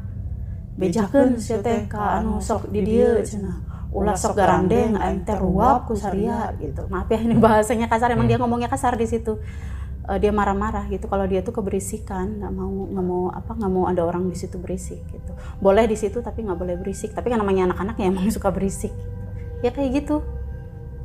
Bejakeun 0.77 1.41
si 1.41 1.57
teh 1.65 1.89
ka 1.89 2.21
anu 2.21 2.39
sok 2.39 2.69
di 2.69 2.85
dieu 2.85 3.17
cenah. 3.25 3.65
ulah 3.97 4.13
sok 4.13 4.37
garandeng 4.37 4.93
aing 5.01 5.25
teh 5.25 5.33
ruap 5.33 5.89
ku 5.89 5.97
saria 5.97 6.53
gitu. 6.61 6.85
maaf 6.93 7.09
ya 7.09 7.17
ini 7.17 7.33
bahasanya 7.45 7.89
kasar. 7.89 8.13
Emang 8.13 8.29
dia 8.29 8.37
ngomongnya 8.37 8.69
kasar 8.69 8.93
di 9.01 9.09
situ. 9.09 9.41
Eh, 10.07 10.19
dia 10.21 10.31
marah-marah 10.37 10.85
gitu. 10.93 11.09
Kalau 11.09 11.25
dia 11.25 11.41
tuh 11.41 11.57
keberisikan 11.57 12.45
nggak 12.45 12.53
mau 12.53 12.93
nggak 12.93 13.07
mau 13.09 13.23
apa 13.33 13.57
nggak 13.57 13.73
mau 13.73 13.85
ada 13.89 14.05
orang 14.05 14.29
di 14.29 14.37
situ 14.37 14.61
berisik 14.61 15.01
gitu. 15.09 15.33
Boleh 15.65 15.89
di 15.89 15.97
situ 15.97 16.21
tapi 16.21 16.45
nggak 16.45 16.61
boleh 16.61 16.77
berisik. 16.77 17.17
Tapi 17.17 17.33
kan 17.33 17.41
namanya 17.41 17.73
anak-anak 17.73 17.97
ya 17.97 18.07
emang 18.13 18.29
suka 18.37 18.53
berisik 18.53 18.93
ya 19.65 19.73
kayak 19.73 20.05
gitu. 20.05 20.21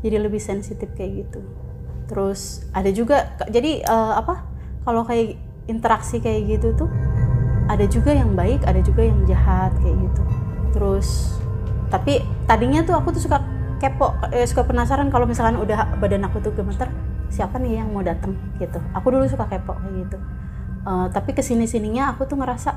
Jadi 0.04 0.18
lebih 0.20 0.44
sensitif 0.44 0.92
kayak 0.92 1.32
gitu. 1.32 1.40
Terus 2.12 2.68
ada 2.76 2.92
juga 2.92 3.40
jadi 3.48 3.88
eh, 3.88 4.14
apa 4.20 4.44
kalau 4.84 5.08
kayak 5.08 5.40
interaksi 5.72 6.20
kayak 6.20 6.60
gitu 6.60 6.76
tuh 6.76 6.92
ada 7.70 7.86
juga 7.86 8.16
yang 8.16 8.34
baik 8.34 8.66
ada 8.66 8.80
juga 8.82 9.06
yang 9.06 9.22
jahat 9.30 9.74
kayak 9.82 9.98
gitu. 10.00 10.24
Terus 10.74 11.38
tapi 11.92 12.24
tadinya 12.48 12.82
tuh 12.88 12.96
aku 12.96 13.12
tuh 13.12 13.22
suka 13.28 13.44
kepo 13.82 14.16
eh, 14.32 14.48
suka 14.48 14.64
penasaran 14.64 15.10
kalau 15.10 15.26
misalkan 15.28 15.60
udah 15.60 15.98
badan 16.00 16.24
aku 16.24 16.40
tuh 16.40 16.54
gemeter 16.56 16.88
siapa 17.28 17.60
nih 17.60 17.84
yang 17.84 17.92
mau 17.92 18.02
datang 18.06 18.38
gitu. 18.58 18.80
Aku 18.96 19.12
dulu 19.12 19.28
suka 19.28 19.46
kepo 19.50 19.76
kayak 19.76 20.08
gitu. 20.08 20.18
Eh, 20.88 21.08
tapi 21.12 21.36
ke 21.36 21.44
sini 21.44 21.68
sininya 21.68 22.16
aku 22.16 22.26
tuh 22.26 22.40
ngerasa 22.40 22.74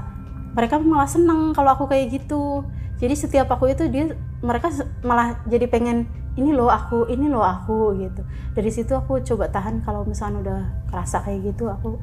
mereka 0.55 0.79
malah 0.79 1.09
seneng 1.09 1.55
kalau 1.55 1.75
aku 1.75 1.87
kayak 1.87 2.11
gitu. 2.11 2.67
Jadi 2.99 3.15
setiap 3.19 3.51
aku 3.51 3.69
itu 3.71 3.91
dia 3.91 4.15
mereka 4.41 4.71
malah 5.03 5.43
jadi 5.51 5.67
pengen 5.67 6.07
ini 6.35 6.51
loh 6.51 6.71
aku 6.71 7.07
ini 7.11 7.31
loh 7.31 7.43
aku 7.43 7.95
gitu. 7.99 8.23
Dari 8.55 8.71
situ 8.71 8.95
aku 8.95 9.23
coba 9.23 9.51
tahan 9.51 9.83
kalau 9.83 10.03
misalnya 10.07 10.39
udah 10.43 10.61
kerasa 10.91 11.23
kayak 11.23 11.55
gitu 11.55 11.71
aku 11.71 11.99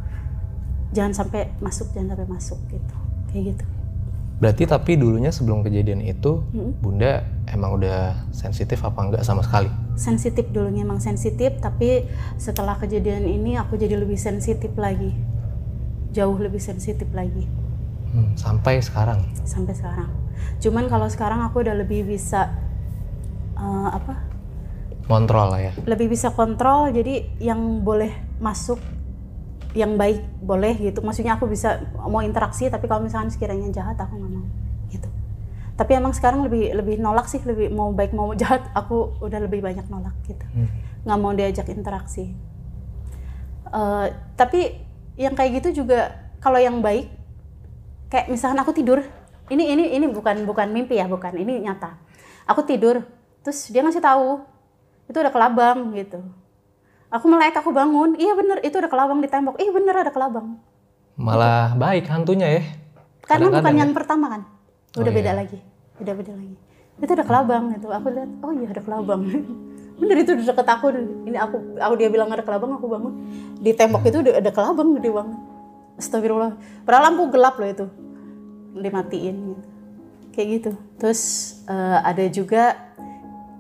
jangan 0.91 1.13
sampai 1.15 1.51
masuk 1.57 1.91
jangan 1.91 2.13
sampai 2.13 2.27
masuk 2.27 2.59
gitu 2.67 2.95
kayak 3.29 3.45
gitu 3.53 3.65
Berarti 4.41 4.65
tapi 4.65 4.97
dulunya 4.97 5.29
sebelum 5.29 5.61
kejadian 5.61 6.01
itu 6.01 6.41
Mm-mm. 6.49 6.81
Bunda 6.81 7.21
emang 7.45 7.77
udah 7.77 8.25
sensitif 8.31 8.81
apa 8.81 8.97
enggak 8.99 9.21
sama 9.21 9.41
sekali? 9.41 9.69
sensitif 9.93 10.49
dulunya 10.49 10.81
emang 10.81 10.97
sensitif 10.97 11.53
tapi 11.57 12.09
setelah 12.35 12.73
kejadian 12.75 13.21
ini 13.23 13.53
aku 13.53 13.77
jadi 13.77 13.93
lebih 13.95 14.17
sensitif 14.17 14.73
lagi 14.73 15.13
jauh 16.11 16.35
lebih 16.35 16.57
sensitif 16.57 17.05
lagi 17.11 17.45
Hmm, 18.09 18.35
sampai 18.35 18.81
sekarang. 18.81 19.23
sampai 19.41 19.71
sekarang 19.71 20.09
cuman 20.57 20.89
kalau 20.89 21.05
sekarang 21.05 21.39
aku 21.41 21.61
udah 21.61 21.77
lebih 21.77 22.03
bisa 22.03 22.49
eh, 23.53 23.89
apa 23.89 24.25
Kontrol 25.05 25.47
lah 25.49 25.61
ya. 25.61 25.71
lebih 25.85 26.07
bisa 26.09 26.31
kontrol 26.31 26.89
jadi 26.89 27.29
yang 27.37 27.59
boleh 27.81 28.09
masuk 28.37 28.79
yang 29.71 29.95
baik 29.95 30.19
boleh 30.43 30.75
gitu. 30.79 30.99
Maksudnya 30.99 31.39
aku 31.39 31.47
bisa 31.47 31.79
mau 31.95 32.19
interaksi 32.19 32.67
tapi 32.67 32.87
kalau 32.87 33.03
misalkan 33.03 33.31
sekiranya 33.31 33.71
jahat 33.71 33.95
aku 33.99 34.19
nggak 34.19 34.31
mau 34.31 34.45
gitu. 34.91 35.07
Tapi 35.79 35.91
emang 35.97 36.13
sekarang 36.13 36.43
lebih 36.45 36.75
lebih 36.75 36.95
nolak 36.99 37.31
sih 37.31 37.39
lebih 37.43 37.71
mau 37.71 37.89
baik 37.95 38.11
mau 38.11 38.31
jahat 38.41 38.67
aku 38.75 39.15
udah 39.23 39.39
lebih 39.39 39.63
banyak 39.63 39.87
nolak 39.87 40.15
gitu. 40.27 40.43
Hmm. 40.51 40.69
nggak 41.01 41.17
mau 41.17 41.31
diajak 41.33 41.67
interaksi. 41.73 42.29
Eh, 43.71 44.07
tapi 44.35 44.77
yang 45.15 45.33
kayak 45.33 45.63
gitu 45.63 45.83
juga 45.83 46.11
kalau 46.43 46.59
yang 46.59 46.83
baik 46.83 47.09
kayak 48.11 48.27
misalkan 48.27 48.59
aku 48.59 48.75
tidur 48.75 48.99
ini 49.47 49.71
ini 49.71 49.95
ini 49.95 50.05
bukan 50.11 50.43
bukan 50.43 50.67
mimpi 50.69 50.99
ya 50.99 51.07
bukan 51.07 51.33
ini 51.39 51.63
nyata. 51.63 51.95
Aku 52.45 52.67
tidur 52.67 53.01
terus 53.41 53.71
dia 53.71 53.81
ngasih 53.81 54.03
tahu 54.03 54.43
itu 55.09 55.17
ada 55.17 55.31
kelabang 55.33 55.91
gitu 55.97 56.21
aku 57.11 57.25
melek 57.27 57.53
aku 57.53 57.69
bangun. 57.69 58.15
Iya 58.15 58.33
bener. 58.33 58.57
Itu 58.63 58.79
ada 58.79 58.87
kelabang 58.87 59.19
di 59.19 59.27
tembok. 59.27 59.59
Iya 59.59 59.71
bener 59.71 59.95
ada 59.95 60.11
kelabang 60.11 60.57
Malah 61.19 61.75
baik 61.75 62.07
hantunya 62.07 62.47
ya. 62.49 62.63
karena 63.21 63.47
bukan 63.47 63.61
Kadang-kadang 63.61 63.77
yang 63.77 63.91
pertama 63.93 64.25
kan? 64.31 64.41
Udah 64.97 65.11
Oh, 65.11 65.15
beda 65.15 65.31
iya. 65.31 65.37
lagi. 65.37 65.59
Udah 66.01 66.13
beda 66.17 66.33
lagi. 66.33 66.55
Itu 66.97 67.11
ada 67.13 67.25
kelabang 67.25 67.63
gitu 67.75 67.87
aku 67.89 68.07
lihat 68.09 68.31
oh 68.41 68.51
iya 68.55 68.67
ada 68.69 68.81
kelabang 68.81 69.21
bener 70.01 70.17
itu 70.17 70.31
di 70.33 70.43
deket 70.43 70.65
aku. 70.65 70.85
Ini 71.29 71.37
aku 71.37 71.77
aku 71.77 71.93
dia 71.99 72.09
bilang 72.09 72.31
ada 72.33 72.41
kelabang 72.41 72.73
aku 72.73 72.89
bangun. 72.89 73.13
Di 73.61 73.71
tembok 73.77 74.01
itu 74.07 74.17
udah 74.25 74.33
ada 74.41 74.49
kelabang 74.49 74.97
gede 74.97 75.11
banget 75.13 75.39
Astagfirullah. 76.01 76.57
Padahal 76.81 77.13
lampu 77.13 77.29
gelap 77.29 77.55
loh 77.61 77.69
itu. 77.69 77.85
Dimatiin 78.73 79.35
gitu. 79.53 79.63
Kayak 80.33 80.47
gitu. 80.57 80.71
Terus 80.97 81.21
eh, 81.67 81.99
ada 82.01 82.25
juga 82.31 82.63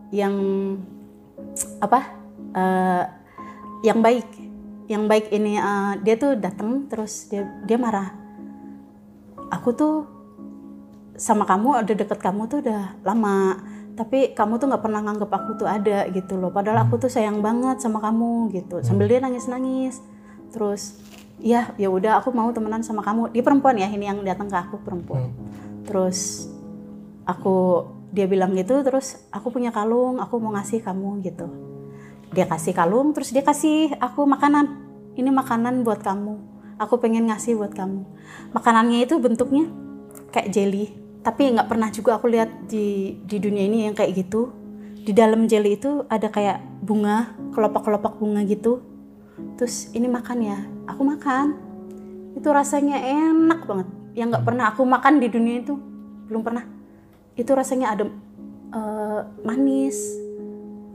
yang 0.09 0.33
apa 1.79 1.99
eh, 2.51 3.03
yang 3.81 3.99
baik 3.99 4.27
yang 4.91 5.07
baik 5.07 5.31
ini 5.31 5.55
eh, 5.55 5.93
dia 6.03 6.15
tuh 6.19 6.35
datang 6.35 6.85
terus 6.91 7.31
dia 7.31 7.47
dia 7.63 7.77
marah. 7.79 8.11
Aku 9.51 9.71
tuh 9.75 10.07
sama 11.15 11.47
kamu 11.47 11.85
ada 11.85 11.93
deket 11.93 12.19
kamu 12.19 12.47
tuh 12.51 12.59
udah 12.65 12.97
lama 13.03 13.61
tapi 13.95 14.31
kamu 14.31 14.57
tuh 14.57 14.71
nggak 14.71 14.83
pernah 14.83 15.01
nganggep 15.03 15.31
aku 15.31 15.51
tuh 15.59 15.67
ada 15.67 16.07
gitu 16.11 16.35
loh. 16.35 16.51
Padahal 16.51 16.87
aku 16.87 16.99
tuh 16.99 17.11
sayang 17.11 17.39
banget 17.39 17.79
sama 17.79 18.03
kamu 18.03 18.51
gitu. 18.51 18.83
Sambil 18.83 19.07
dia 19.07 19.19
nangis 19.23 19.47
nangis 19.47 20.03
terus 20.51 20.99
ya 21.39 21.71
ya 21.79 21.87
udah 21.87 22.19
aku 22.19 22.35
mau 22.35 22.51
temenan 22.51 22.83
sama 22.83 22.99
kamu. 22.99 23.31
Dia 23.31 23.43
perempuan 23.43 23.79
ya 23.79 23.87
ini 23.87 24.11
yang 24.11 24.19
datang 24.27 24.51
ke 24.51 24.57
aku 24.59 24.75
perempuan. 24.83 25.31
Terus 25.87 26.51
aku 27.23 27.87
dia 28.11 28.27
bilang 28.27 28.51
gitu 28.59 28.83
terus 28.83 29.23
aku 29.31 29.55
punya 29.55 29.71
kalung 29.71 30.19
aku 30.19 30.35
mau 30.35 30.51
ngasih 30.51 30.83
kamu 30.83 31.23
gitu 31.23 31.47
dia 32.31 32.47
kasih 32.47 32.71
kalung 32.71 33.11
terus 33.11 33.35
dia 33.35 33.43
kasih 33.43 33.91
aku 33.99 34.23
makanan. 34.23 34.79
Ini 35.19 35.27
makanan 35.27 35.83
buat 35.83 35.99
kamu. 35.99 36.39
Aku 36.79 36.97
pengen 36.97 37.27
ngasih 37.27 37.59
buat 37.59 37.75
kamu. 37.75 38.07
Makanannya 38.55 39.03
itu 39.03 39.19
bentuknya 39.19 39.67
kayak 40.31 40.49
jelly. 40.49 40.95
Tapi 41.21 41.53
nggak 41.53 41.67
pernah 41.67 41.91
juga 41.91 42.17
aku 42.17 42.31
lihat 42.31 42.71
di 42.71 43.19
di 43.27 43.37
dunia 43.37 43.67
ini 43.67 43.85
yang 43.85 43.93
kayak 43.93 44.15
gitu. 44.15 44.49
Di 45.03 45.11
dalam 45.11 45.45
jelly 45.45 45.75
itu 45.75 46.07
ada 46.07 46.31
kayak 46.31 46.63
bunga 46.81 47.35
kelopak-kelopak 47.51 48.17
bunga 48.17 48.41
gitu. 48.47 48.79
Terus 49.59 49.91
ini 49.91 50.07
makan 50.07 50.37
ya. 50.39 50.57
Aku 50.87 51.03
makan. 51.03 51.59
Itu 52.39 52.47
rasanya 52.55 52.97
enak 53.03 53.67
banget. 53.67 53.87
Yang 54.15 54.27
nggak 54.39 54.45
pernah 54.47 54.65
aku 54.71 54.81
makan 54.87 55.19
di 55.19 55.27
dunia 55.27 55.59
itu. 55.61 55.75
Belum 56.31 56.41
pernah. 56.41 56.63
Itu 57.35 57.51
rasanya 57.53 57.91
adem 57.91 58.09
eh, 58.71 59.21
manis. 59.43 59.99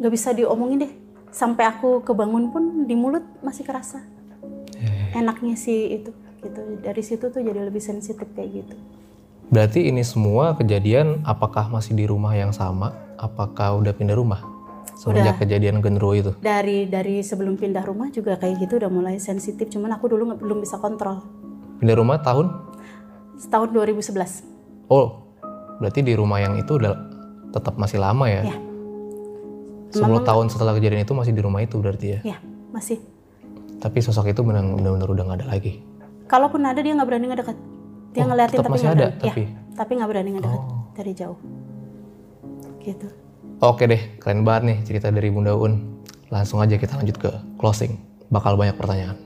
Nggak 0.00 0.12
bisa 0.16 0.32
diomongin 0.32 0.80
deh 0.80 1.05
sampai 1.36 1.68
aku 1.68 2.00
kebangun 2.00 2.48
pun 2.48 2.62
di 2.88 2.96
mulut 2.96 3.20
masih 3.44 3.60
kerasa 3.62 4.00
enaknya 5.12 5.52
sih 5.54 6.00
itu 6.00 6.10
gitu 6.40 6.60
dari 6.80 7.02
situ 7.02 7.28
tuh 7.28 7.40
jadi 7.40 7.60
lebih 7.62 7.80
sensitif 7.80 8.24
kayak 8.32 8.64
gitu 8.64 8.76
Berarti 9.46 9.86
ini 9.86 10.02
semua 10.02 10.58
kejadian 10.58 11.22
apakah 11.22 11.70
masih 11.70 11.94
di 11.94 12.02
rumah 12.02 12.34
yang 12.34 12.50
sama? 12.50 12.90
Apakah 13.14 13.78
udah 13.78 13.94
pindah 13.94 14.18
rumah? 14.18 14.42
Semenjak 14.98 15.38
kejadian 15.38 15.78
genderuwo 15.78 16.18
itu. 16.18 16.32
dari 16.42 16.82
dari 16.90 17.22
sebelum 17.22 17.54
pindah 17.54 17.86
rumah 17.86 18.10
juga 18.10 18.34
kayak 18.34 18.66
gitu 18.66 18.82
udah 18.82 18.90
mulai 18.90 19.22
sensitif 19.22 19.70
cuman 19.70 19.94
aku 19.94 20.10
dulu 20.10 20.34
belum 20.34 20.58
bisa 20.58 20.82
kontrol 20.82 21.22
Pindah 21.78 21.94
rumah 21.94 22.18
tahun? 22.18 22.48
tahun 23.46 23.68
2011 23.70 24.90
Oh, 24.90 25.30
berarti 25.78 26.00
di 26.00 26.18
rumah 26.18 26.42
yang 26.42 26.58
itu 26.58 26.74
udah 26.74 26.96
tetap 27.52 27.78
masih 27.78 28.02
lama 28.02 28.26
ya? 28.26 28.50
Ya. 28.50 28.56
10 29.88 30.00
tahun 30.22 30.46
setelah 30.46 30.72
kejadian 30.72 31.02
itu 31.02 31.12
masih 31.12 31.30
di 31.30 31.40
rumah 31.40 31.60
itu 31.60 31.76
berarti 31.76 32.06
ya? 32.08 32.18
ya 32.24 32.36
masih 32.70 32.98
Tapi 33.76 33.98
sosok 34.00 34.28
itu 34.28 34.40
benar- 34.40 34.64
benar-benar 34.66 35.06
udah 35.06 35.24
nggak 35.24 35.38
ada 35.38 35.48
lagi. 35.48 35.84
kalaupun 36.26 36.62
ada 36.62 36.78
dia 36.78 36.92
nggak 36.92 37.06
berani 37.06 37.26
ngedekat 37.26 37.56
dia 38.10 38.22
Oh, 38.22 38.26
ngeliatin 38.26 38.56
tapi 38.56 38.70
masih 38.70 38.84
nggak 38.84 38.96
ada, 38.96 39.06
berani 39.06 39.18
ya 39.18 39.26
tapi? 39.26 39.42
tapi 39.72 39.90
nggak 39.92 40.08
berani 40.08 40.30
ngedekat 40.32 40.60
Oh. 40.60 40.80
dari 40.92 41.12
jauh 41.12 41.38
gitu 42.80 43.08
Oke 43.56 43.84
deh, 43.84 44.20
keren 44.20 44.44
banget 44.44 44.62
nih 44.64 44.78
cerita 44.84 45.08
dari 45.08 45.32
Bunda 45.32 45.56
Un. 45.56 45.80
Langsung 46.28 46.60
aja 46.60 46.76
kita 46.76 46.92
lanjut 46.94 47.16
ke 47.16 47.30
closing. 47.56 47.96
Bakal 48.28 48.52
banyak 48.52 48.76
pertanyaan. 48.76 49.16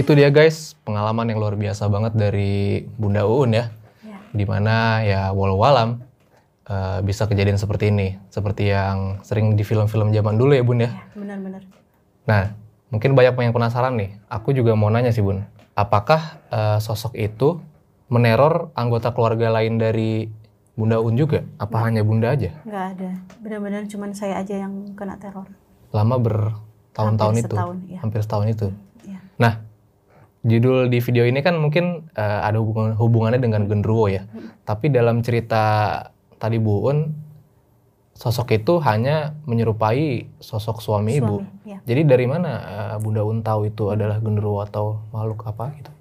Itu 0.00 0.16
dia 0.16 0.32
guys, 0.32 0.80
pengalaman 0.80 1.28
yang 1.28 1.44
luar 1.44 1.60
biasa 1.60 1.84
banget 1.92 2.16
dari 2.16 2.88
Bunda 2.96 3.28
Uun 3.28 3.52
ya. 3.52 3.68
ya 4.00 4.16
Di 4.32 4.48
mana 4.48 5.04
ya 5.04 5.28
walau 5.36 5.60
alam 5.60 6.00
eh, 6.64 7.04
bisa 7.04 7.28
kejadian 7.28 7.60
seperti 7.60 7.92
ini. 7.92 8.16
Seperti 8.32 8.72
yang 8.72 9.20
sering 9.20 9.52
di 9.52 9.60
film-film 9.60 10.08
zaman 10.08 10.40
dulu 10.40 10.56
ya 10.56 10.64
Bun 10.64 10.80
ya. 10.80 10.88
ya 10.88 11.04
benar-benar 11.12 11.62
Nah, 12.24 12.56
mungkin 12.88 13.12
banyak 13.12 13.36
yang 13.36 13.52
penasaran 13.52 14.00
nih. 14.00 14.16
Aku 14.32 14.56
juga 14.56 14.72
mau 14.72 14.88
nanya 14.88 15.12
sih 15.12 15.20
Bun. 15.20 15.44
Apakah 15.76 16.40
eh, 16.48 16.78
sosok 16.80 17.12
itu 17.20 17.60
meneror 18.08 18.72
anggota 18.72 19.12
keluarga 19.12 19.52
lain 19.52 19.76
dari 19.76 20.32
Bunda 20.72 20.96
Un 20.96 21.12
juga? 21.12 21.44
Apa 21.60 21.84
hanya 21.84 22.00
Bunda 22.00 22.32
aja? 22.32 22.56
nggak 22.64 22.84
ada 22.96 23.10
benar-benar 23.44 23.84
cuman 23.84 24.16
saya 24.16 24.40
aja 24.40 24.64
yang 24.64 24.96
kena 24.96 25.20
teror 25.20 25.44
Lama 25.92 26.16
bertahun-tahun 26.16 27.34
itu. 27.36 27.52
setahun, 27.52 27.76
ya. 27.84 27.98
Hampir 28.00 28.20
setahun 28.24 28.46
itu. 28.48 28.68
ya 29.04 29.20
Nah, 29.36 29.60
judul 30.40 30.88
di 30.88 30.98
video 30.98 31.24
ini 31.24 31.40
kan 31.40 31.56
mungkin 31.56 32.08
eh, 32.12 32.40
ada 32.40 32.56
hubungan, 32.56 32.96
hubungannya 32.96 33.40
dengan 33.40 33.68
genderuwo 33.68 34.08
ya. 34.08 34.24
Tapi 34.64 34.88
dalam 34.88 35.20
cerita 35.20 35.62
tadi 36.36 36.56
Bu 36.56 36.88
Un, 36.88 36.98
sosok 38.12 38.52
itu 38.52 38.76
hanya 38.84 39.32
menyerupai 39.44 40.28
sosok 40.40 40.84
suami, 40.84 41.16
ibu. 41.16 41.40
suami 41.40 41.64
ya 41.64 41.78
Jadi 41.84 42.02
dari 42.04 42.26
mana 42.28 42.50
eh, 42.60 42.96
Bunda 43.00 43.24
Un 43.24 43.40
tahu 43.40 43.68
itu 43.68 43.88
adalah 43.88 44.20
genderuwo 44.20 44.60
atau 44.60 45.00
makhluk 45.12 45.44
apa 45.44 45.72
gitu? 45.76 45.92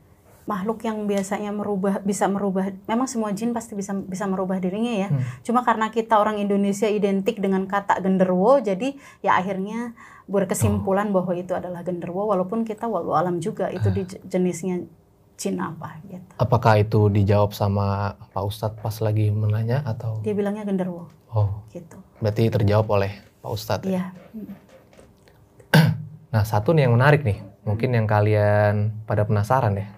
makhluk 0.49 0.81
yang 0.81 1.05
biasanya 1.05 1.53
merubah 1.53 2.01
bisa 2.01 2.25
merubah 2.25 2.73
memang 2.89 3.05
semua 3.05 3.29
jin 3.29 3.53
pasti 3.53 3.77
bisa 3.77 3.93
bisa 3.93 4.25
merubah 4.25 4.57
dirinya 4.57 4.97
ya 4.97 5.07
Hmm. 5.13 5.21
cuma 5.45 5.61
karena 5.61 5.93
kita 5.93 6.17
orang 6.17 6.41
Indonesia 6.41 6.89
identik 6.89 7.37
dengan 7.37 7.69
kata 7.69 8.01
genderuwo 8.01 8.57
jadi 8.57 8.97
ya 9.21 9.37
akhirnya 9.37 9.93
berkesimpulan 10.29 11.09
bahwa 11.09 11.33
itu 11.33 11.51
adalah 11.51 11.81
genderuwo 11.81 12.29
walaupun 12.29 12.61
kita 12.61 12.85
walau 12.85 13.17
alam 13.17 13.41
juga 13.41 13.67
itu 13.67 13.89
di 13.89 14.05
jenisnya 14.23 14.85
jin 15.35 15.57
apa 15.57 15.97
gitu 16.05 16.29
Apakah 16.37 16.77
itu 16.77 17.09
dijawab 17.09 17.51
sama 17.51 18.13
Pak 18.29 18.43
Ustadz 18.43 18.77
pas 18.77 18.93
lagi 18.99 19.33
menanya 19.33 19.81
atau? 19.83 20.21
dia 20.21 20.31
bilangnya 20.31 20.63
genderuwo 20.63 21.09
Oh, 21.29 21.61
gitu 21.69 21.97
berarti 22.17 22.49
terjawab 22.49 22.85
oleh 22.91 23.11
Pak 23.39 23.51
Ustadz. 23.51 23.85
ya? 23.85 24.13
iya 24.35 24.53
Nah, 26.29 26.45
satu 26.45 26.77
nih 26.77 26.85
yang 26.85 26.93
menarik 26.93 27.25
nih, 27.25 27.41
mungkin 27.65 27.89
yang 27.89 28.05
kalian 28.05 28.93
pada 29.09 29.25
penasaran 29.25 29.73
ya. 29.73 29.89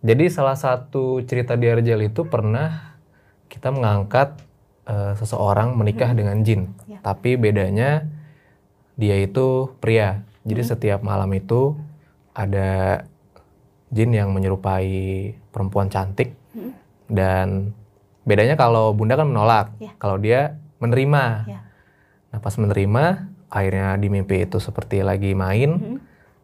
Jadi 0.00 0.32
salah 0.32 0.56
satu 0.56 1.20
cerita 1.22 1.60
di 1.60 1.68
Arjel 1.68 2.08
itu 2.08 2.24
pernah 2.24 2.96
kita 3.46 3.68
mengangkat 3.68 4.32
eh, 4.88 5.12
seseorang 5.12 5.76
menikah 5.76 6.16
dengan 6.16 6.40
jin. 6.40 6.72
Ya. 6.88 7.04
Tapi 7.04 7.36
bedanya 7.36 8.08
dia 8.96 9.16
itu 9.18 9.72
pria. 9.78 10.22
Jadi 10.42 10.62
setiap 10.62 11.00
malam 11.00 11.30
itu 11.32 11.78
ada 12.32 13.02
jin 13.92 14.10
yang 14.10 14.32
menyerupai 14.32 14.90
perempuan 15.52 15.92
cantik 15.92 16.34
Hmm. 16.52 16.72
dan 17.08 17.48
bedanya 18.24 18.56
kalau 18.56 18.92
Bunda 18.92 19.16
kan 19.16 19.28
menolak, 19.28 19.72
Ya. 19.80 19.92
kalau 19.96 20.16
dia 20.16 20.60
menerima. 20.80 21.48
Ya. 21.48 21.60
Nah 22.32 22.40
pas 22.40 22.52
menerima, 22.56 23.28
akhirnya 23.48 23.96
di 23.96 24.08
mimpi 24.08 24.44
itu 24.44 24.56
seperti 24.60 25.00
lagi 25.00 25.32
main, 25.32 25.70
Mhm. 25.76 25.96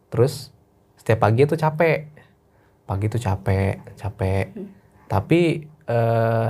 terus 0.09 0.53
setiap 0.97 1.25
pagi 1.25 1.45
itu 1.45 1.53
capek, 1.53 2.09
pagi 2.85 3.05
itu 3.05 3.17
capek, 3.17 3.81
capek. 3.97 4.45
Hmm. 4.53 4.69
Tapi 5.09 5.41
eh, 5.89 6.47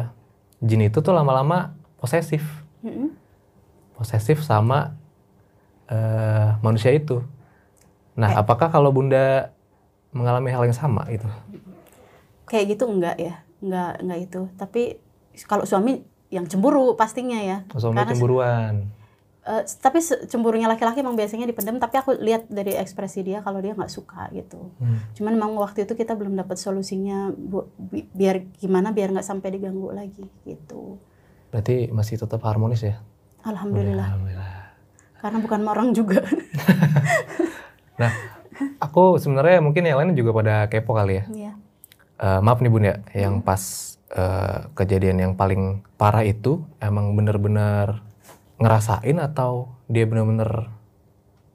jin 0.60 0.84
itu 0.84 1.00
tuh 1.00 1.16
lama-lama 1.16 1.72
posesif. 1.96 2.44
Mm-mm. 2.84 3.16
Posesif 3.96 4.44
sama 4.44 4.99
eh, 5.90 6.50
manusia 6.60 6.92
itu. 6.92 7.22
Nah, 8.14 8.36
apakah 8.36 8.68
kalau 8.68 8.90
Bunda 8.90 9.50
mengalami 10.10 10.50
hal 10.50 10.64
yang 10.64 10.76
sama 10.76 11.06
itu? 11.08 11.26
kayak 12.46 12.66
gitu 12.68 12.90
enggak 12.90 13.14
ya 13.16 13.46
enggak 13.60 13.92
enggak 14.02 14.20
itu 14.24 14.42
tapi 14.56 14.98
kalau 15.46 15.64
suami 15.64 16.02
yang 16.30 16.46
cemburu 16.46 16.94
pastinya 16.96 17.38
ya 17.38 17.62
Suami 17.72 17.94
Karena- 17.96 18.10
cemburuan. 18.10 18.76
Eh, 19.40 19.62
tapi 19.78 19.98
cemburunya 20.02 20.66
laki-laki 20.66 21.00
emang 21.00 21.14
biasanya 21.14 21.46
dipendam 21.46 21.78
tapi 21.78 21.96
aku 21.96 22.14
lihat 22.16 22.46
dari 22.48 22.74
ekspresi 22.74 23.22
dia 23.22 23.40
kalau 23.40 23.58
dia 23.58 23.72
nggak 23.72 23.88
suka 23.88 24.30
gitu 24.32 24.74
Hmm. 24.76 24.98
cuman 25.14 25.32
emang 25.32 25.52
waktu 25.56 25.86
itu 25.86 25.94
kita 25.94 26.14
belum 26.14 26.34
dapat 26.36 26.54
solusinya 26.56 27.30
bu- 27.32 27.66
bi- 27.78 28.10
biar 28.10 28.42
gimana 28.56 28.90
biar 28.90 29.10
nggak 29.12 29.24
sampai 29.24 29.50
diganggu 29.52 29.90
lagi 29.92 30.26
gitu 30.44 30.98
Berarti 31.48 31.90
masih 31.90 32.18
tetap 32.18 32.42
harmonis 32.44 32.82
ya? 32.84 32.98
alhamdulillah 33.40 34.06
Alhamdulillah. 34.08 34.39
Karena 35.20 35.38
bukan 35.44 35.62
orang 35.68 35.90
juga 35.92 36.24
Nah, 38.00 38.12
aku 38.80 39.20
sebenarnya 39.20 39.60
mungkin 39.60 39.84
yang 39.84 40.00
lain 40.00 40.16
juga 40.16 40.32
pada 40.32 40.56
kepo 40.72 40.96
kali 40.96 41.20
ya. 41.20 41.24
Iya. 41.28 41.52
Eh, 42.20 42.40
maaf 42.40 42.64
nih 42.64 42.72
Bun 42.72 42.88
ya, 42.88 42.96
yang 43.12 43.44
pas 43.44 43.60
eh, 44.16 44.72
kejadian 44.72 45.20
yang 45.20 45.34
paling 45.36 45.84
parah 46.00 46.24
itu 46.24 46.64
emang 46.80 47.12
bener-bener 47.20 48.00
ngerasain 48.56 49.20
atau 49.20 49.76
dia 49.92 50.08
bener-bener 50.08 50.72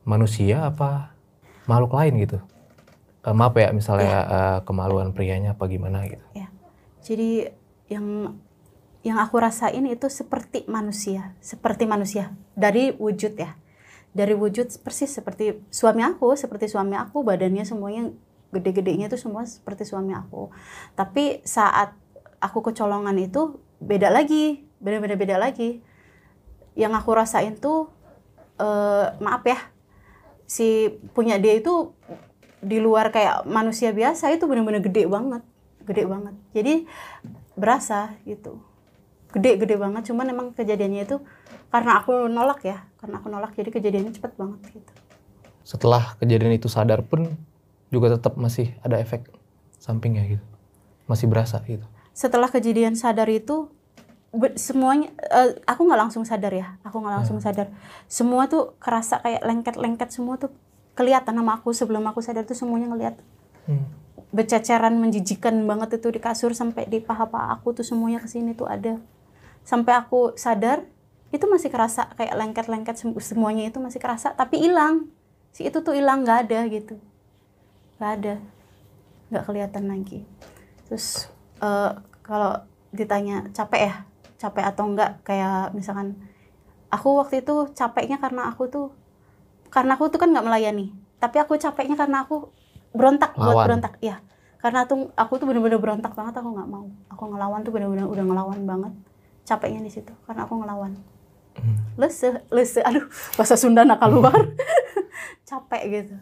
manusia 0.04 0.68
apa 0.68 1.16
makhluk 1.64 1.96
lain 1.96 2.12
gitu? 2.28 2.38
Eh, 3.24 3.32
maaf 3.32 3.56
ya, 3.56 3.72
misalnya 3.72 4.16
eh, 4.28 4.58
kemaluan 4.68 5.16
prianya 5.16 5.56
apa 5.56 5.64
gimana 5.64 6.04
gitu. 6.04 6.24
ya 6.36 6.52
jadi 7.04 7.52
yang 7.92 8.36
yang 9.04 9.20
aku 9.20 9.36
rasain 9.36 9.84
itu 9.84 10.08
seperti 10.08 10.64
manusia 10.64 11.36
seperti 11.44 11.84
manusia. 11.84 12.32
Dari 12.56 12.96
wujud 12.96 13.36
ya. 13.36 13.52
Dari 14.16 14.32
wujud 14.32 14.72
persis 14.80 15.12
seperti 15.12 15.60
suami 15.68 16.00
aku 16.00 16.32
seperti 16.40 16.72
suami 16.72 16.96
aku 16.96 17.20
badannya 17.20 17.68
semuanya 17.68 18.08
gede-gedenya 18.48 19.12
itu 19.12 19.20
semua 19.20 19.44
seperti 19.44 19.84
suami 19.84 20.16
aku. 20.16 20.48
Tapi 20.96 21.44
saat 21.44 21.92
aku 22.40 22.64
kecolongan 22.72 23.14
itu 23.20 23.60
beda 23.78 24.08
lagi 24.08 24.64
benar-benar 24.80 25.20
beda 25.20 25.36
lagi. 25.36 25.84
Yang 26.72 26.92
aku 27.04 27.10
rasain 27.12 27.60
tuh 27.60 27.92
eh, 28.56 29.06
maaf 29.20 29.44
ya 29.44 29.60
si 30.48 30.88
punya 31.12 31.36
dia 31.36 31.60
itu 31.60 31.92
di 32.64 32.80
luar 32.80 33.12
kayak 33.12 33.44
manusia 33.44 33.92
biasa 33.92 34.32
itu 34.32 34.48
benar-benar 34.48 34.80
gede 34.80 35.04
banget 35.04 35.44
gede 35.84 36.08
banget. 36.08 36.34
Jadi 36.56 36.74
berasa 37.52 38.16
gitu 38.24 38.73
gede 39.34 39.58
gede 39.58 39.74
banget 39.74 40.06
cuman 40.08 40.26
emang 40.30 40.46
kejadiannya 40.54 41.02
itu 41.04 41.16
karena 41.68 41.98
aku 41.98 42.30
nolak 42.30 42.62
ya 42.62 42.86
karena 42.96 43.18
aku 43.18 43.26
nolak 43.28 43.52
jadi 43.52 43.68
kejadiannya 43.68 44.14
cepet 44.14 44.32
banget 44.38 44.60
gitu 44.70 44.92
Setelah 45.64 46.14
kejadian 46.20 46.52
itu 46.52 46.68
sadar 46.68 47.00
pun 47.02 47.24
juga 47.88 48.12
tetap 48.12 48.36
masih 48.36 48.76
ada 48.80 49.00
efek 49.00 49.24
sampingnya 49.76 50.28
gitu. 50.28 50.44
Masih 51.04 51.24
berasa 51.24 51.56
gitu. 51.64 51.84
setelah 52.12 52.46
kejadian 52.46 52.94
sadar 52.94 53.26
itu 53.26 53.72
semuanya 54.54 55.10
eh, 55.30 55.58
aku 55.64 55.86
nggak 55.86 56.00
langsung 56.00 56.22
sadar 56.22 56.50
ya 56.50 56.78
aku 56.82 56.98
nggak 56.98 57.14
langsung 57.22 57.38
sadar 57.38 57.70
semua 58.06 58.44
tuh 58.44 58.74
kerasa 58.78 59.18
kayak 59.18 59.42
lengket-lengket 59.42 60.10
semua 60.10 60.34
tuh 60.36 60.50
kelihatan 60.92 61.34
sama 61.34 61.58
aku 61.58 61.70
sebelum 61.70 62.02
aku 62.06 62.18
sadar 62.18 62.42
tuh 62.44 62.54
semuanya 62.54 62.90
ngelihat 62.90 63.16
Hmm. 63.64 63.88
bececeran 64.28 64.92
menjijikan 65.00 65.56
banget 65.64 65.96
itu 65.96 66.12
di 66.12 66.20
kasur 66.20 66.52
sampai 66.52 66.84
di 66.84 67.00
paha-paha 67.00 67.56
aku 67.56 67.72
tuh 67.72 67.80
semuanya 67.80 68.20
ke 68.20 68.28
sini 68.28 68.52
tuh 68.52 68.68
ada 68.68 69.00
sampai 69.64 69.96
aku 69.96 70.36
sadar 70.36 70.84
itu 71.34 71.50
masih 71.50 71.72
kerasa 71.72 72.06
kayak 72.14 72.36
lengket-lengket 72.38 72.94
sem- 72.94 73.18
semuanya 73.18 73.66
itu 73.66 73.82
masih 73.82 73.98
kerasa 73.98 74.36
tapi 74.36 74.60
hilang. 74.62 75.10
Si 75.50 75.66
itu 75.66 75.82
tuh 75.82 75.96
hilang 75.96 76.22
nggak 76.22 76.46
ada 76.46 76.60
gitu. 76.70 76.94
Nggak 77.98 78.12
ada. 78.20 78.34
Nggak 79.32 79.44
kelihatan 79.48 79.84
lagi. 79.90 80.22
Terus 80.86 81.26
eh, 81.58 81.90
kalau 82.22 82.62
ditanya 82.94 83.50
capek 83.50 83.90
ya? 83.90 83.94
Capek 84.38 84.64
atau 84.68 84.84
enggak 84.86 85.24
kayak 85.26 85.74
misalkan 85.74 86.14
aku 86.92 87.18
waktu 87.18 87.42
itu 87.42 87.72
capeknya 87.74 88.22
karena 88.22 88.52
aku 88.52 88.70
tuh 88.70 88.86
karena 89.74 89.98
aku 89.98 90.12
tuh 90.12 90.22
kan 90.22 90.30
nggak 90.30 90.46
melayani. 90.46 90.94
Tapi 91.18 91.42
aku 91.42 91.58
capeknya 91.58 91.98
karena 91.98 92.22
aku 92.22 92.52
berontak 92.94 93.34
buat 93.34 93.58
Lawan. 93.58 93.66
berontak 93.66 93.98
ya 93.98 94.22
karena 94.62 94.86
tuh 94.88 95.10
aku 95.18 95.36
tuh 95.36 95.50
bener-bener 95.50 95.76
berontak 95.82 96.14
banget 96.14 96.38
aku 96.38 96.54
nggak 96.54 96.68
mau. 96.70 96.86
Aku 97.10 97.22
ngelawan 97.26 97.66
tuh 97.66 97.72
bener-bener 97.74 98.06
udah 98.06 98.22
ngelawan 98.22 98.62
banget 98.62 98.94
capeknya 99.44 99.80
di 99.84 99.92
situ 99.92 100.12
karena 100.24 100.48
aku 100.48 100.60
ngelawan. 100.60 100.96
Hmm. 101.54 101.78
lese 101.94 102.42
lese 102.50 102.82
aduh 102.82 103.06
bahasa 103.38 103.54
Sunda 103.54 103.86
nak 103.86 104.02
keluar. 104.02 104.34
Capek 105.48 105.82
gitu. 105.86 106.16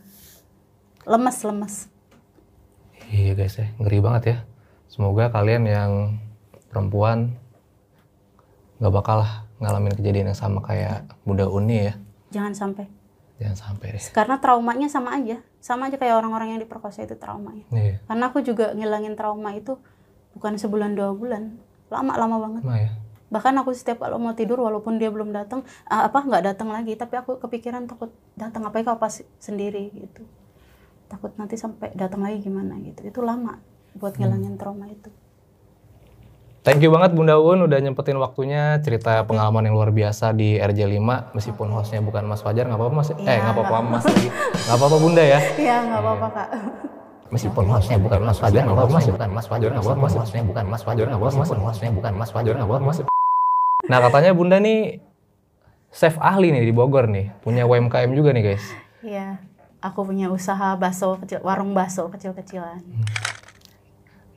Lemes 1.08 1.38
lemes. 1.40 1.74
Iya 3.08 3.32
guys 3.32 3.56
ya, 3.56 3.68
ngeri 3.80 3.98
banget 4.04 4.22
ya. 4.28 4.36
Semoga 4.92 5.32
kalian 5.32 5.64
yang 5.64 5.90
perempuan 6.68 7.36
nggak 8.80 8.92
bakal 8.92 9.24
lah 9.24 9.48
ngalamin 9.62 9.94
kejadian 9.94 10.34
yang 10.34 10.38
sama 10.38 10.58
kayak 10.60 11.06
Bunda 11.22 11.46
Uni 11.46 11.88
ya. 11.88 11.94
jangan 12.32 12.52
sampai. 12.52 12.88
Jangan 13.40 13.56
sampai 13.58 13.86
deh. 13.96 14.04
karena 14.12 14.36
traumanya 14.40 14.88
sama 14.88 15.16
aja. 15.16 15.40
Sama 15.62 15.88
aja 15.88 15.96
kayak 15.96 16.18
orang-orang 16.18 16.56
yang 16.56 16.60
diperkosa 16.60 17.06
itu 17.06 17.14
traumanya. 17.16 17.62
Iya, 17.70 18.02
karena 18.08 18.24
aku 18.32 18.42
juga 18.42 18.74
ngilangin 18.74 19.14
trauma 19.14 19.54
itu 19.54 19.78
bukan 20.34 20.58
sebulan 20.58 20.96
dua 20.96 21.14
bulan. 21.14 21.56
Lama 21.92 22.12
lama 22.16 22.36
banget 22.40 22.62
ya. 22.64 22.90
Bahkan 23.32 23.56
aku 23.56 23.72
setiap 23.72 24.04
kalau 24.04 24.20
mau 24.20 24.36
tidur 24.36 24.60
walaupun 24.60 25.00
dia 25.00 25.08
belum 25.08 25.32
datang 25.32 25.64
ah, 25.88 26.04
apa 26.04 26.20
nggak 26.20 26.52
datang 26.52 26.68
lagi 26.68 26.92
tapi 27.00 27.16
aku 27.16 27.40
kepikiran 27.40 27.88
takut 27.88 28.12
datang 28.36 28.68
apa 28.68 28.84
kalau 28.84 29.00
pas 29.00 29.24
sendiri 29.40 29.88
gitu 29.96 30.22
takut 31.08 31.32
nanti 31.40 31.56
sampai 31.56 31.96
datang 31.96 32.20
lagi 32.20 32.44
gimana 32.44 32.76
gitu 32.84 33.08
itu 33.08 33.20
lama 33.24 33.56
buat 33.96 34.20
ngilangin 34.20 34.60
trauma 34.60 34.86
itu 34.92 35.08
Thank 36.62 36.78
you 36.78 36.94
banget 36.94 37.10
Bunda 37.18 37.42
Un 37.42 37.66
udah 37.66 37.74
nyempetin 37.82 38.14
waktunya 38.22 38.78
cerita 38.86 39.26
pengalaman 39.26 39.66
yang 39.66 39.74
luar 39.74 39.90
biasa 39.90 40.30
di 40.30 40.62
RJ5 40.62 41.34
meskipun 41.34 41.66
hostnya 41.74 41.98
bukan 41.98 42.22
Mas 42.22 42.38
Fajar 42.38 42.70
nggak 42.70 42.78
apa-apa 42.78 42.94
Mas. 43.02 43.10
eh 43.10 43.18
Iya, 43.18 43.34
nggak 43.42 43.54
apa-apa 43.58 43.76
Mas. 43.82 44.04
Nggak 44.06 44.76
apa-apa 44.78 44.96
Bunda 45.02 45.22
ya. 45.26 45.40
iya 45.58 45.76
nggak 45.82 46.00
apa-apa 46.06 46.26
kak 46.30 46.48
Meskipun 47.34 47.64
hostnya 47.66 47.98
bukan 47.98 48.20
Mas 48.22 48.38
Fajar 48.38 48.62
nggak 48.62 48.76
apa-apa 48.78 48.92
Mas. 48.94 49.06
Bukan 49.10 49.30
Mas 49.34 49.46
Fajar 49.50 49.70
nggak 49.74 49.82
apa-apa 49.82 50.02
Mas. 50.06 50.14
Hostnya 50.14 50.42
bukan 50.46 50.64
Mas 50.70 50.82
Fajar 50.86 51.06
nggak 51.10 51.18
apa-apa 51.18 51.38
Mas. 51.40 51.50
Hostnya 51.50 51.90
bukan 51.90 52.12
Mas 52.14 52.30
Fajar 52.30 52.54
nggak 52.54 52.68
apa-apa 52.70 52.86
Mas. 52.86 53.11
Nah 53.86 53.98
katanya 53.98 54.30
Bunda 54.32 54.58
nih 54.58 55.02
chef 55.90 56.16
ahli 56.18 56.50
nih 56.50 56.62
di 56.64 56.72
Bogor 56.72 57.10
nih. 57.10 57.34
Punya 57.42 57.66
UMKM 57.66 58.10
juga 58.14 58.30
nih 58.32 58.44
guys. 58.44 58.64
iya 59.02 59.42
aku 59.82 60.06
punya 60.06 60.30
usaha 60.30 60.78
bakso 60.78 61.18
kecil 61.18 61.42
warung 61.42 61.74
bakso 61.74 62.06
kecil-kecilan 62.06 62.78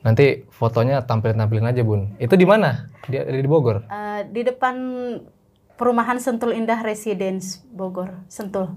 Nanti 0.01 0.45
fotonya 0.49 1.01
tampilin-tampilin 1.05 1.65
aja 1.65 1.81
Bun. 1.81 2.13
Itu 2.17 2.33
di 2.33 2.45
mana? 2.45 2.89
Di, 3.05 3.17
di 3.21 3.45
Bogor? 3.49 3.85
Eh, 3.89 4.21
di 4.29 4.41
depan 4.41 4.73
perumahan 5.77 6.17
Sentul 6.17 6.53
Indah 6.53 6.81
Residence 6.81 7.61
Bogor 7.69 8.13
Sentul 8.25 8.69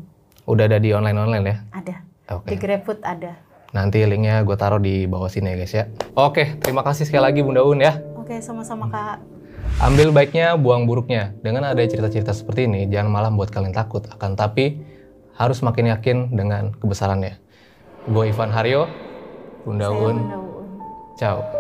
Udah 0.45 0.65
ada 0.65 0.77
di 0.77 0.93
online-online 0.93 1.45
ya? 1.45 1.57
ada 1.73 1.95
Oke. 2.33 2.53
di 2.53 2.57
GrabFood 2.57 3.01
ada 3.05 3.37
Nanti 3.69 4.01
linknya 4.05 4.41
gue 4.41 4.57
taruh 4.57 4.81
di 4.81 5.05
bawah 5.05 5.29
sini 5.29 5.53
ya 5.53 5.57
guys 5.57 5.73
ya. 5.73 5.85
Oke, 6.17 6.57
terima 6.57 6.81
kasih 6.81 7.05
sekali 7.05 7.21
lagi 7.21 7.41
Bunda 7.41 7.61
Un 7.61 7.81
ya. 7.81 8.01
oke 8.17 8.41
sama-sama 8.41 8.89
kak 8.89 9.21
Ambil 9.79 10.11
baiknya, 10.11 10.59
buang 10.59 10.91
buruknya. 10.91 11.39
Dengan 11.39 11.71
ada 11.71 11.79
cerita-cerita 11.79 12.35
seperti 12.35 12.67
ini, 12.67 12.91
jangan 12.91 13.15
malah 13.15 13.31
buat 13.31 13.47
kalian 13.47 13.71
takut. 13.71 14.03
Akan 14.11 14.35
tapi, 14.35 14.83
harus 15.39 15.63
makin 15.63 15.95
yakin 15.95 16.35
dengan 16.35 16.75
kebesarannya. 16.75 17.39
Gue 18.11 18.35
Ivan 18.35 18.51
Haryo, 18.51 18.91
Bunda 19.63 19.95
Un, 19.95 20.19
ciao. 21.15 21.58